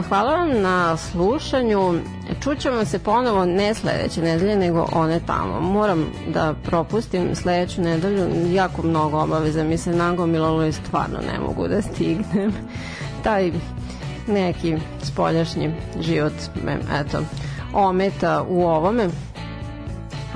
Hvala 0.08 0.36
vam 0.36 0.62
na 0.62 0.96
slušanju. 0.96 1.94
Čućemo 2.42 2.84
se 2.84 2.98
ponovo 2.98 3.44
ne 3.44 3.74
sledeće 3.74 4.22
nedelje, 4.22 4.56
nego 4.56 4.88
one 4.92 5.20
tamo. 5.26 5.60
Moram 5.60 6.06
da 6.28 6.54
propustim 6.64 7.34
sledeću 7.34 7.82
nedelju. 7.82 8.52
Jako 8.52 8.82
mnogo 8.82 9.18
obaveza 9.18 9.64
mi 9.64 9.78
se 9.78 9.90
nagomilalo 9.90 10.64
i 10.64 10.72
stvarno 10.72 11.18
ne 11.32 11.38
mogu 11.40 11.68
da 11.68 11.82
stignem. 11.82 12.52
Taj 13.24 13.52
neki 14.26 14.76
spoljašnji 15.02 15.74
život 16.00 16.32
me, 16.64 16.78
eto, 17.00 17.18
ometa 17.72 18.42
u 18.48 18.62
ovome. 18.62 19.08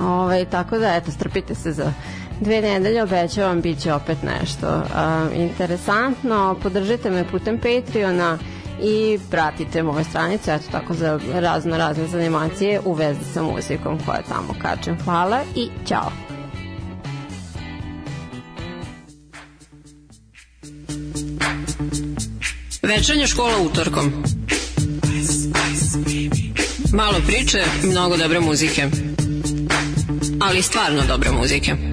Ove, 0.01 0.45
tako 0.45 0.79
da, 0.79 0.95
eto, 0.95 1.11
strpite 1.11 1.55
se 1.55 1.73
za 1.73 1.93
dve 2.41 2.61
nedelje, 2.61 3.03
obećavam, 3.03 3.61
bit 3.61 3.79
će 3.79 3.95
opet 3.95 4.19
nešto 4.23 4.67
a, 4.95 5.27
interesantno. 5.35 6.57
Podržite 6.63 7.11
me 7.11 7.25
putem 7.31 7.59
Patreona 7.59 8.39
i 8.83 9.19
pratite 9.31 9.83
moje 9.83 10.05
stranice, 10.05 10.55
eto 10.55 10.65
tako 10.73 10.95
za 10.95 11.21
razno 11.33 11.77
razne 11.77 12.07
zanimacije 12.07 12.81
u 12.85 12.93
vezi 12.93 13.25
sa 13.35 13.43
muzikom 13.43 13.99
koja 14.07 14.23
tamo 14.23 14.55
kačem. 14.63 14.97
Hvala 15.05 15.41
i 15.57 15.69
ćao! 15.89 16.11
Večernja 22.83 23.27
škola 23.27 23.59
utorkom. 23.71 24.13
Malo 26.93 27.17
priče, 27.27 27.59
mnogo 27.83 28.17
dobre 28.17 28.41
muzike. 28.41 28.87
Ali 30.41 30.63
stvarno 30.63 31.03
dobre 31.09 31.31
muzike. 31.31 31.90